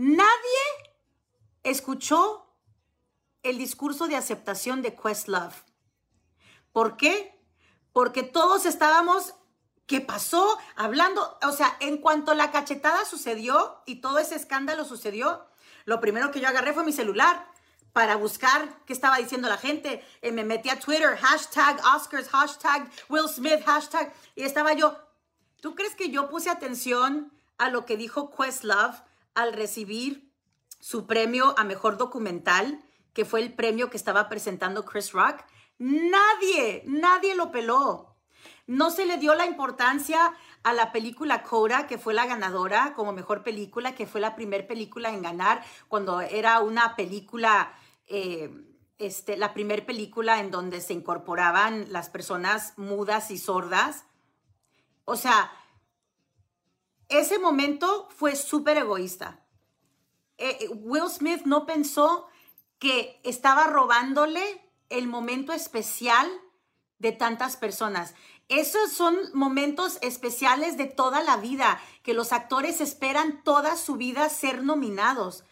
Nadie 0.00 0.30
escuchó 1.62 2.46
el 3.42 3.58
discurso 3.58 4.08
de 4.08 4.16
aceptación 4.16 4.80
de 4.80 4.96
Questlove. 4.96 5.52
¿Por 6.72 6.96
qué? 6.96 7.38
Porque 7.92 8.22
todos 8.22 8.64
estábamos 8.64 9.34
¿Qué 9.86 10.00
pasó? 10.00 10.56
Hablando, 10.76 11.36
o 11.42 11.52
sea, 11.52 11.76
en 11.80 11.98
cuanto 11.98 12.32
la 12.32 12.50
cachetada 12.50 13.04
sucedió 13.04 13.82
y 13.84 13.96
todo 13.96 14.20
ese 14.20 14.36
escándalo 14.36 14.84
sucedió, 14.84 15.44
lo 15.84 16.00
primero 16.00 16.30
que 16.30 16.40
yo 16.40 16.48
agarré 16.48 16.72
fue 16.72 16.84
mi 16.84 16.92
celular 16.92 17.46
para 17.92 18.16
buscar 18.16 18.84
qué 18.86 18.92
estaba 18.92 19.18
diciendo 19.18 19.48
la 19.48 19.58
gente. 19.58 20.02
Y 20.22 20.30
me 20.30 20.44
metí 20.44 20.70
a 20.70 20.78
Twitter, 20.78 21.16
hashtag 21.16 21.78
Oscars, 21.94 22.28
hashtag 22.28 22.88
Will 23.08 23.28
Smith, 23.28 23.64
hashtag. 23.66 24.14
Y 24.34 24.44
estaba 24.44 24.72
yo, 24.72 24.96
¿tú 25.60 25.74
crees 25.74 25.94
que 25.94 26.08
yo 26.08 26.30
puse 26.30 26.48
atención 26.48 27.32
a 27.58 27.68
lo 27.68 27.84
que 27.84 27.98
dijo 27.98 28.30
Questlove 28.30 29.09
al 29.34 29.52
recibir 29.52 30.32
su 30.80 31.06
premio 31.06 31.54
a 31.58 31.64
mejor 31.64 31.96
documental, 31.96 32.82
que 33.12 33.24
fue 33.24 33.40
el 33.40 33.54
premio 33.54 33.90
que 33.90 33.96
estaba 33.96 34.28
presentando 34.28 34.84
Chris 34.84 35.12
Rock? 35.12 35.44
Nadie, 35.78 36.82
nadie 36.86 37.34
lo 37.34 37.50
peló. 37.50 38.10
No 38.66 38.90
se 38.90 39.04
le 39.04 39.18
dio 39.18 39.34
la 39.34 39.46
importancia 39.46 40.32
a 40.62 40.72
la 40.72 40.92
película 40.92 41.42
Coda, 41.42 41.86
que 41.86 41.98
fue 41.98 42.14
la 42.14 42.26
ganadora 42.26 42.92
como 42.94 43.12
mejor 43.12 43.42
película, 43.42 43.94
que 43.94 44.06
fue 44.06 44.20
la 44.20 44.36
primera 44.36 44.66
película 44.66 45.08
en 45.10 45.22
ganar 45.22 45.64
cuando 45.88 46.20
era 46.20 46.60
una 46.60 46.94
película, 46.96 47.72
eh, 48.06 48.50
este, 48.98 49.36
la 49.36 49.54
primera 49.54 49.84
película 49.84 50.38
en 50.38 50.50
donde 50.50 50.80
se 50.80 50.92
incorporaban 50.92 51.92
las 51.92 52.10
personas 52.10 52.74
mudas 52.76 53.30
y 53.30 53.38
sordas. 53.38 54.04
O 55.04 55.16
sea, 55.16 55.50
ese 57.10 57.38
momento 57.38 58.08
fue 58.16 58.36
súper 58.36 58.78
egoísta. 58.78 59.44
Eh, 60.38 60.56
eh, 60.60 60.68
Will 60.68 61.10
Smith 61.10 61.42
no 61.44 61.66
pensó 61.66 62.28
que 62.78 63.20
estaba 63.24 63.66
robándole 63.66 64.64
el 64.88 65.06
momento 65.06 65.52
especial 65.52 66.28
de 66.98 67.12
tantas 67.12 67.56
personas. 67.56 68.14
Esos 68.48 68.92
son 68.92 69.16
momentos 69.34 69.98
especiales 70.00 70.76
de 70.76 70.86
toda 70.86 71.22
la 71.22 71.36
vida, 71.36 71.80
que 72.02 72.14
los 72.14 72.32
actores 72.32 72.80
esperan 72.80 73.44
toda 73.44 73.76
su 73.76 73.96
vida 73.96 74.28
ser 74.28 74.62
nominados. 74.62 75.44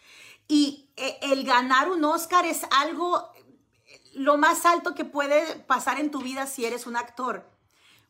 Y 0.47 0.89
eh, 0.95 1.19
el 1.21 1.43
ganar 1.43 1.91
un 1.91 2.03
Oscar 2.03 2.45
es 2.45 2.61
algo 2.71 3.31
lo 4.13 4.37
más 4.37 4.65
alto 4.65 4.95
que 4.95 5.05
puede 5.05 5.55
pasar 5.55 5.99
en 5.99 6.11
tu 6.11 6.21
vida 6.21 6.47
si 6.47 6.65
eres 6.65 6.87
un 6.87 6.95
actor. 6.95 7.49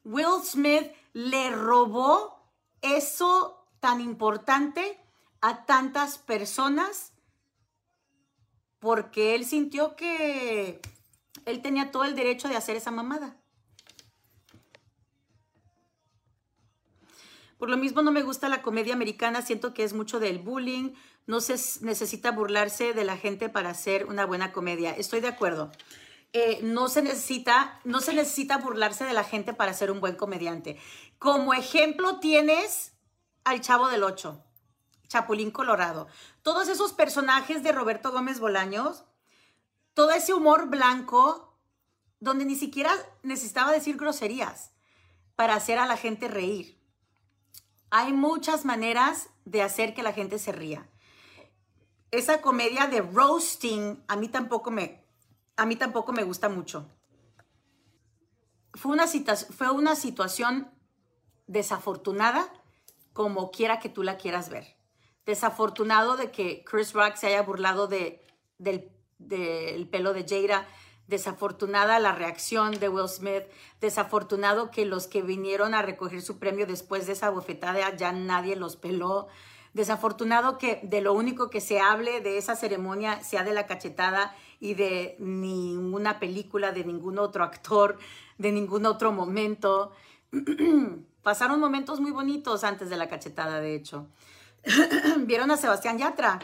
Will 0.04 0.44
Smith 0.44 0.92
le 1.14 1.52
robó 1.52 2.39
eso 2.82 3.66
tan 3.80 4.02
importante 4.02 5.00
a 5.42 5.66
tantas 5.66 6.18
personas 6.18 7.14
porque 8.80 9.36
él 9.36 9.46
sintió 9.46 9.96
que 9.96 10.82
él 11.46 11.62
tenía 11.62 11.92
todo 11.92 12.06
el 12.06 12.16
derecho 12.16 12.48
de 12.48 12.56
hacer 12.56 12.76
esa 12.76 12.92
mamada. 12.92 13.38
Por 17.58 17.70
lo 17.70 17.76
mismo 17.76 18.02
no 18.02 18.12
me 18.12 18.24
gusta 18.24 18.48
la 18.48 18.62
comedia 18.62 18.94
americana, 18.94 19.42
siento 19.42 19.74
que 19.74 19.84
es 19.84 19.94
mucho 19.94 20.22
del 20.22 20.40
bullying, 20.40 20.94
no 21.28 21.42
se 21.42 21.56
necesita 21.86 22.32
burlarse 22.32 22.94
de 22.94 23.04
la 23.04 23.18
gente 23.18 23.50
para 23.50 23.70
hacer 23.70 24.06
una 24.06 24.26
buena 24.26 24.54
comedia. 24.54 24.92
Estoy 24.92 25.20
de 25.20 25.28
acuerdo. 25.28 25.70
Eh, 26.32 26.60
no, 26.62 26.90
se 26.90 27.02
necesita, 27.02 27.80
no 27.84 28.02
se 28.02 28.14
necesita 28.14 28.58
burlarse 28.58 29.04
de 29.04 29.14
la 29.14 29.24
gente 29.24 29.54
para 29.54 29.74
ser 29.74 29.90
un 29.90 30.00
buen 30.00 30.16
comediante. 30.16 30.80
Como 31.18 31.54
ejemplo 31.54 32.20
tienes 32.20 32.94
al 33.44 33.62
Chavo 33.62 33.88
del 33.88 34.04
Ocho, 34.04 34.44
Chapulín 35.08 35.50
Colorado. 35.50 36.08
Todos 36.44 36.68
esos 36.68 36.94
personajes 36.94 37.64
de 37.64 37.72
Roberto 37.72 38.12
Gómez 38.12 38.40
Bolaños, 38.40 39.06
todo 39.96 40.12
ese 40.12 40.34
humor 40.34 40.70
blanco 40.70 41.58
donde 42.20 42.46
ni 42.46 42.56
siquiera 42.56 42.92
necesitaba 43.24 43.72
decir 43.72 43.98
groserías 43.98 44.72
para 45.36 45.56
hacer 45.56 45.80
a 45.80 45.88
la 45.88 45.98
gente 45.98 46.28
reír. 46.28 46.78
Hay 47.90 48.14
muchas 48.14 48.66
maneras 48.66 49.30
de 49.46 49.64
hacer 49.64 49.96
que 49.96 50.04
la 50.04 50.14
gente 50.14 50.38
se 50.38 50.52
ría. 50.52 50.88
Esa 52.12 52.42
comedia 52.42 52.88
de 52.88 53.02
roasting 53.02 54.04
a 54.08 54.16
mí 54.16 54.28
tampoco 54.28 54.70
me, 54.70 55.04
a 55.60 55.66
mí 55.66 55.76
tampoco 55.76 56.14
me 56.14 56.24
gusta 56.24 56.48
mucho. 56.48 56.90
Fue 58.74 58.94
una, 58.94 59.08
fue 59.08 59.72
una 59.72 59.96
situación 59.96 60.72
desafortunada 61.48 62.48
como 63.12 63.52
quiera 63.52 63.80
que 63.80 63.90
tú 63.90 64.04
la 64.04 64.18
quieras 64.18 64.50
ver. 64.50 64.78
Desafortunado 65.26 66.16
de 66.16 66.32
que 66.32 66.64
Chris 66.64 66.94
Rock 66.94 67.16
se 67.16 67.28
haya 67.28 67.42
burlado 67.42 67.88
de, 67.88 68.26
del, 68.58 68.90
del 69.18 69.88
pelo 69.90 70.14
de 70.14 70.26
Jada. 70.26 70.66
Desafortunada 71.08 72.00
la 72.00 72.14
reacción 72.14 72.80
de 72.80 72.88
Will 72.88 73.10
Smith. 73.10 73.44
Desafortunado 73.82 74.72
que 74.72 74.86
los 74.86 75.08
que 75.08 75.22
vinieron 75.22 75.74
a 75.74 75.82
recoger 75.82 76.22
su 76.22 76.40
premio 76.40 76.68
después 76.68 77.06
de 77.06 77.14
esa 77.14 77.32
bofetada 77.32 77.96
ya 77.98 78.14
nadie 78.14 78.56
los 78.56 78.78
peló. 78.78 79.28
Desafortunado 79.74 80.58
que 80.58 80.80
de 80.84 81.02
lo 81.02 81.14
único 81.14 81.50
que 81.50 81.62
se 81.62 81.80
hable 81.80 82.22
de 82.22 82.38
esa 82.38 82.56
ceremonia 82.56 83.24
sea 83.24 83.44
de 83.44 83.54
la 83.54 83.68
cachetada 83.68 84.36
y 84.60 84.74
de 84.74 85.16
ninguna 85.20 86.20
película, 86.20 86.72
de 86.72 86.84
ningún 86.84 87.20
otro 87.20 87.44
actor, 87.44 87.98
de 88.38 88.52
ningún 88.52 88.86
otro 88.86 89.12
momento. 89.12 89.92
Pasaron 91.24 91.60
momentos 91.60 92.00
muy 92.00 92.12
bonitos 92.12 92.64
antes 92.64 92.90
de 92.90 92.98
la 92.98 93.08
cachetada, 93.08 93.60
de 93.60 93.76
hecho. 93.76 94.08
Vieron 95.20 95.52
a 95.52 95.58
Sebastián 95.58 95.98
Yatra 95.98 96.40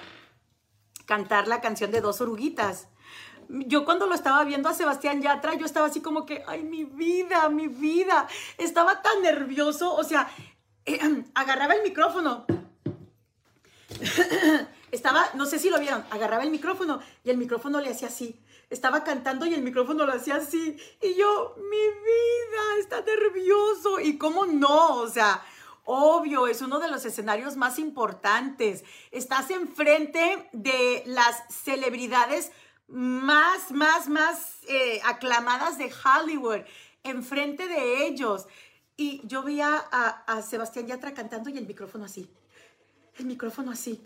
cantar 1.06 1.48
la 1.48 1.62
canción 1.62 1.92
de 1.92 2.02
Dos 2.02 2.22
Oruguitas. 2.22 2.88
Yo 3.48 3.86
cuando 3.86 4.08
lo 4.08 4.16
estaba 4.16 4.44
viendo 4.44 4.70
a 4.70 4.74
Sebastián 4.74 5.22
Yatra, 5.22 5.54
yo 5.56 5.66
estaba 5.66 5.88
así 5.88 6.02
como 6.02 6.26
que, 6.26 6.44
ay, 6.48 6.64
mi 6.64 6.84
vida, 6.84 7.50
mi 7.50 7.68
vida. 7.68 8.28
Estaba 8.58 9.02
tan 9.02 9.22
nervioso, 9.22 9.94
o 9.94 10.04
sea, 10.04 10.30
agarraba 11.36 11.74
el 11.74 11.84
micrófono. 11.84 12.46
estaba, 14.92 15.30
no 15.34 15.46
sé 15.46 15.60
si 15.60 15.70
lo 15.70 15.80
vieron, 15.80 16.04
agarraba 16.12 16.44
el 16.44 16.52
micrófono 16.52 17.00
y 17.24 17.30
el 17.30 17.38
micrófono 17.38 17.80
le 17.80 17.90
hacía 17.90 18.08
así 18.08 18.40
estaba 18.70 19.04
cantando 19.04 19.46
y 19.46 19.54
el 19.54 19.62
micrófono 19.62 20.06
lo 20.06 20.14
hacía 20.14 20.36
así. 20.36 20.78
Y 21.02 21.16
yo, 21.16 21.56
mi 21.58 21.78
vida, 21.78 22.80
está 22.80 23.02
nervioso. 23.02 24.00
¿Y 24.00 24.18
cómo 24.18 24.46
no? 24.46 24.98
O 24.98 25.08
sea, 25.08 25.44
obvio, 25.84 26.48
es 26.48 26.62
uno 26.62 26.80
de 26.80 26.90
los 26.90 27.06
escenarios 27.06 27.56
más 27.56 27.80
importantes. 27.80 28.84
Estás 29.12 29.50
enfrente 29.52 30.50
de 30.52 31.04
las 31.06 31.44
celebridades 31.50 32.52
más, 32.88 33.72
más, 33.72 34.08
más 34.08 34.58
eh, 34.68 35.02
aclamadas 35.06 35.78
de 35.78 35.92
Hollywood, 35.92 36.62
enfrente 37.04 37.68
de 37.68 38.06
ellos. 38.08 38.48
Y 38.98 39.22
yo 39.28 39.44
veía 39.44 39.84
a, 39.92 40.24
a 40.26 40.42
Sebastián 40.42 40.88
Yatra 40.88 41.14
cantando 41.14 41.50
y 41.50 41.58
el 41.58 41.68
micrófono 41.68 42.06
así. 42.06 42.30
El 43.18 43.26
micrófono 43.26 43.72
así. 43.72 44.02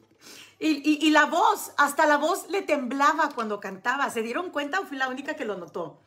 Y, 0.59 1.09
la 1.11 1.25
voz, 1.25 1.71
hasta 1.77 2.05
la 2.05 2.17
voz 2.17 2.49
le 2.49 2.61
temblaba 2.61 3.29
cuando 3.33 3.59
cantaba. 3.59 4.09
¿Se 4.09 4.21
dieron 4.21 4.51
cuenta 4.51 4.81
o 4.81 4.85
fui 4.85 4.97
la 4.97 5.07
única 5.07 5.35
que 5.35 5.45
lo 5.45 5.57
notó? 5.57 6.01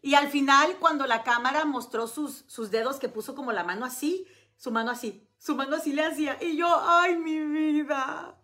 Y 0.00 0.14
al 0.14 0.28
final, 0.28 0.76
cuando 0.78 1.06
la 1.06 1.24
cámara 1.24 1.64
mostró 1.64 2.06
sus, 2.06 2.44
sus 2.46 2.70
dedos, 2.70 2.98
que 3.00 3.08
puso 3.08 3.34
como 3.34 3.50
la 3.52 3.64
mano 3.64 3.84
así, 3.84 4.26
su 4.56 4.70
mano 4.70 4.92
así, 4.92 5.28
su 5.38 5.56
mano 5.56 5.76
así 5.76 5.92
le 5.92 6.04
hacía. 6.04 6.38
Y 6.40 6.56
yo, 6.56 6.68
ay, 6.88 7.16
mi 7.16 7.40
vida, 7.40 8.38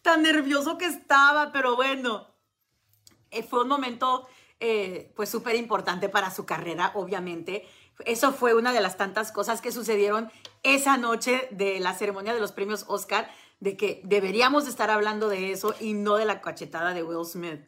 tan 0.00 0.22
nervioso 0.22 0.78
que 0.78 0.86
estaba, 0.86 1.52
pero 1.52 1.76
bueno, 1.76 2.34
eh, 3.30 3.42
fue 3.42 3.62
un 3.62 3.68
momento 3.68 4.26
eh, 4.60 5.12
pues 5.16 5.28
súper 5.28 5.56
importante 5.56 6.08
para 6.08 6.30
su 6.30 6.46
carrera, 6.46 6.92
obviamente. 6.94 7.68
Eso 8.06 8.32
fue 8.32 8.54
una 8.54 8.72
de 8.72 8.80
las 8.80 8.96
tantas 8.96 9.32
cosas 9.32 9.60
que 9.60 9.72
sucedieron 9.72 10.30
esa 10.62 10.96
noche 10.96 11.48
de 11.50 11.78
la 11.80 11.94
ceremonia 11.94 12.32
de 12.32 12.40
los 12.40 12.52
premios 12.52 12.84
Oscar 12.88 13.30
de 13.62 13.76
que 13.76 14.00
deberíamos 14.02 14.66
estar 14.66 14.90
hablando 14.90 15.28
de 15.28 15.52
eso 15.52 15.72
y 15.78 15.94
no 15.94 16.16
de 16.16 16.24
la 16.24 16.40
cachetada 16.40 16.94
de 16.94 17.04
Will 17.04 17.24
Smith. 17.24 17.60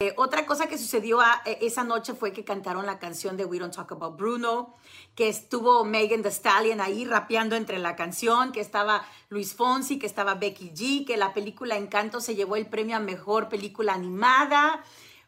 Eh, 0.00 0.12
otra 0.16 0.44
cosa 0.44 0.66
que 0.66 0.76
sucedió 0.76 1.22
eh, 1.22 1.58
esa 1.60 1.84
noche 1.84 2.14
fue 2.14 2.32
que 2.32 2.44
cantaron 2.44 2.84
la 2.84 2.98
canción 2.98 3.36
de 3.36 3.44
We 3.44 3.60
Don't 3.60 3.72
Talk 3.72 3.92
About 3.92 4.16
Bruno, 4.16 4.74
que 5.14 5.28
estuvo 5.28 5.84
Megan 5.84 6.22
Thee 6.22 6.32
Stallion 6.32 6.80
ahí 6.80 7.04
rapeando 7.04 7.54
entre 7.54 7.78
la 7.78 7.94
canción, 7.94 8.50
que 8.50 8.60
estaba 8.60 9.06
Luis 9.28 9.54
Fonsi, 9.54 10.00
que 10.00 10.06
estaba 10.06 10.34
Becky 10.34 10.72
G, 10.72 11.06
que 11.06 11.16
la 11.16 11.32
película 11.32 11.76
Encanto 11.76 12.20
se 12.20 12.34
llevó 12.34 12.56
el 12.56 12.66
premio 12.66 12.96
a 12.96 13.00
Mejor 13.00 13.48
Película 13.48 13.94
Animada. 13.94 14.82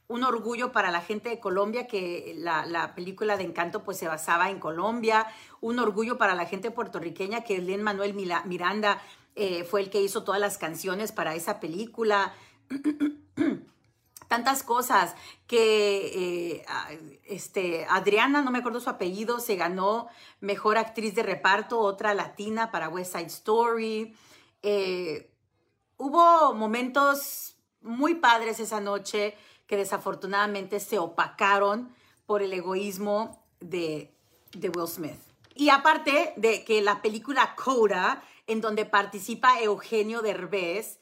Un 0.08 0.24
orgullo 0.24 0.72
para 0.72 0.90
la 0.90 1.00
gente 1.00 1.28
de 1.28 1.38
Colombia 1.38 1.86
que 1.86 2.34
la, 2.38 2.66
la 2.66 2.96
película 2.96 3.36
de 3.36 3.44
Encanto 3.44 3.84
pues 3.84 3.98
se 3.98 4.08
basaba 4.08 4.50
en 4.50 4.58
Colombia. 4.58 5.28
Un 5.60 5.78
orgullo 5.78 6.18
para 6.18 6.34
la 6.34 6.46
gente 6.46 6.72
puertorriqueña 6.72 7.44
que 7.44 7.58
Lin 7.58 7.82
Manuel 7.82 8.14
Miranda 8.14 9.00
eh, 9.40 9.62
fue 9.62 9.82
el 9.82 9.88
que 9.88 10.02
hizo 10.02 10.24
todas 10.24 10.40
las 10.40 10.58
canciones 10.58 11.12
para 11.12 11.36
esa 11.36 11.60
película. 11.60 12.34
Tantas 14.28 14.64
cosas 14.64 15.14
que 15.46 16.56
eh, 16.56 16.66
este, 17.22 17.86
Adriana, 17.88 18.42
no 18.42 18.50
me 18.50 18.58
acuerdo 18.58 18.80
su 18.80 18.90
apellido, 18.90 19.38
se 19.38 19.54
ganó 19.54 20.08
mejor 20.40 20.76
actriz 20.76 21.14
de 21.14 21.22
reparto, 21.22 21.78
otra 21.78 22.14
latina 22.14 22.72
para 22.72 22.88
West 22.88 23.12
Side 23.12 23.26
Story. 23.26 24.12
Eh, 24.62 25.30
hubo 25.98 26.52
momentos 26.52 27.54
muy 27.80 28.16
padres 28.16 28.58
esa 28.58 28.80
noche 28.80 29.36
que 29.68 29.76
desafortunadamente 29.76 30.80
se 30.80 30.98
opacaron 30.98 31.94
por 32.26 32.42
el 32.42 32.52
egoísmo 32.52 33.46
de, 33.60 34.12
de 34.50 34.68
Will 34.70 34.88
Smith. 34.88 35.20
Y 35.54 35.70
aparte 35.70 36.34
de 36.36 36.64
que 36.64 36.82
la 36.82 37.02
película 37.02 37.54
Coda 37.54 38.22
en 38.48 38.60
donde 38.60 38.84
participa 38.84 39.60
Eugenio 39.60 40.20
Derbez, 40.22 40.98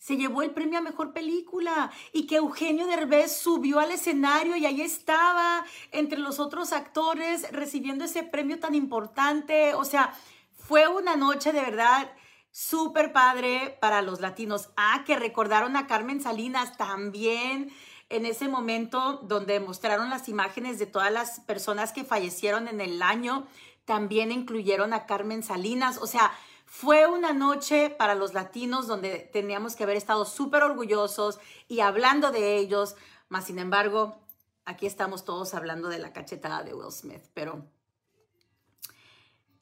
se 0.00 0.16
llevó 0.16 0.42
el 0.42 0.52
premio 0.52 0.78
a 0.78 0.82
mejor 0.82 1.12
película 1.12 1.90
y 2.12 2.26
que 2.26 2.36
Eugenio 2.36 2.86
Derbez 2.86 3.36
subió 3.36 3.80
al 3.80 3.90
escenario 3.90 4.56
y 4.56 4.64
ahí 4.64 4.80
estaba 4.80 5.64
entre 5.92 6.18
los 6.18 6.40
otros 6.40 6.72
actores 6.72 7.46
recibiendo 7.52 8.06
ese 8.06 8.22
premio 8.22 8.58
tan 8.58 8.74
importante. 8.74 9.74
O 9.74 9.84
sea, 9.84 10.14
fue 10.54 10.88
una 10.88 11.16
noche 11.16 11.52
de 11.52 11.60
verdad 11.60 12.10
súper 12.50 13.12
padre 13.12 13.76
para 13.78 14.00
los 14.00 14.20
latinos. 14.20 14.70
Ah, 14.74 15.04
que 15.06 15.16
recordaron 15.16 15.76
a 15.76 15.86
Carmen 15.86 16.22
Salinas 16.22 16.78
también 16.78 17.70
en 18.08 18.24
ese 18.24 18.48
momento 18.48 19.20
donde 19.24 19.60
mostraron 19.60 20.08
las 20.08 20.30
imágenes 20.30 20.78
de 20.78 20.86
todas 20.86 21.12
las 21.12 21.40
personas 21.40 21.92
que 21.92 22.04
fallecieron 22.04 22.68
en 22.68 22.80
el 22.80 23.02
año. 23.02 23.46
También 23.84 24.32
incluyeron 24.32 24.94
a 24.94 25.04
Carmen 25.04 25.42
Salinas. 25.42 25.98
O 25.98 26.06
sea, 26.06 26.32
fue 26.72 27.04
una 27.08 27.32
noche 27.32 27.90
para 27.90 28.14
los 28.14 28.32
latinos 28.32 28.86
donde 28.86 29.28
teníamos 29.32 29.74
que 29.74 29.82
haber 29.82 29.96
estado 29.96 30.24
súper 30.24 30.62
orgullosos 30.62 31.40
y 31.66 31.80
hablando 31.80 32.30
de 32.30 32.58
ellos, 32.58 32.94
más 33.28 33.46
sin 33.46 33.58
embargo, 33.58 34.16
aquí 34.64 34.86
estamos 34.86 35.24
todos 35.24 35.52
hablando 35.54 35.88
de 35.88 35.98
la 35.98 36.12
cachetada 36.12 36.62
de 36.62 36.72
Will 36.72 36.92
Smith, 36.92 37.24
pero 37.34 37.66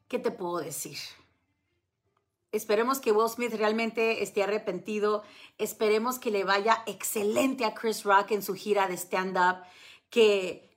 ¿qué 0.06 0.18
te 0.18 0.30
puedo 0.30 0.58
decir? 0.58 0.98
Esperemos 2.52 3.00
que 3.00 3.12
Will 3.12 3.30
Smith 3.30 3.54
realmente 3.54 4.22
esté 4.22 4.42
arrepentido. 4.42 5.22
Esperemos 5.56 6.18
que 6.18 6.30
le 6.30 6.44
vaya 6.44 6.82
excelente 6.84 7.64
a 7.64 7.72
Chris 7.72 8.04
Rock 8.04 8.32
en 8.32 8.42
su 8.42 8.54
gira 8.54 8.86
de 8.86 8.98
stand-up. 8.98 9.64
Que, 10.10 10.76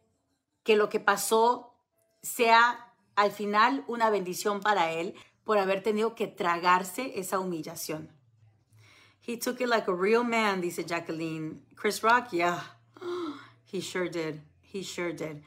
que 0.63 0.78
lo 0.78 0.88
que 0.88 1.02
pasó 1.02 1.74
sea 2.22 2.94
al 3.15 3.32
final 3.32 3.84
una 3.88 4.10
bendición 4.10 4.62
para 4.62 4.91
él 4.91 5.13
por 5.52 5.58
haber 5.58 5.84
tenido 5.84 6.16
que 6.16 6.28
tragarse 6.28 7.20
esa 7.20 7.38
humillación. 7.38 8.08
He 9.28 9.36
took 9.36 9.60
it 9.60 9.68
like 9.68 9.92
a 9.92 9.94
real 9.94 10.24
man, 10.24 10.62
dice 10.62 10.86
Jacqueline. 10.86 11.62
Chris 11.76 12.02
Rock, 12.02 12.32
yeah, 12.32 12.78
he 13.70 13.82
sure 13.82 14.10
did. 14.10 14.40
He 14.74 14.82
sure 14.82 15.12
did. 15.12 15.44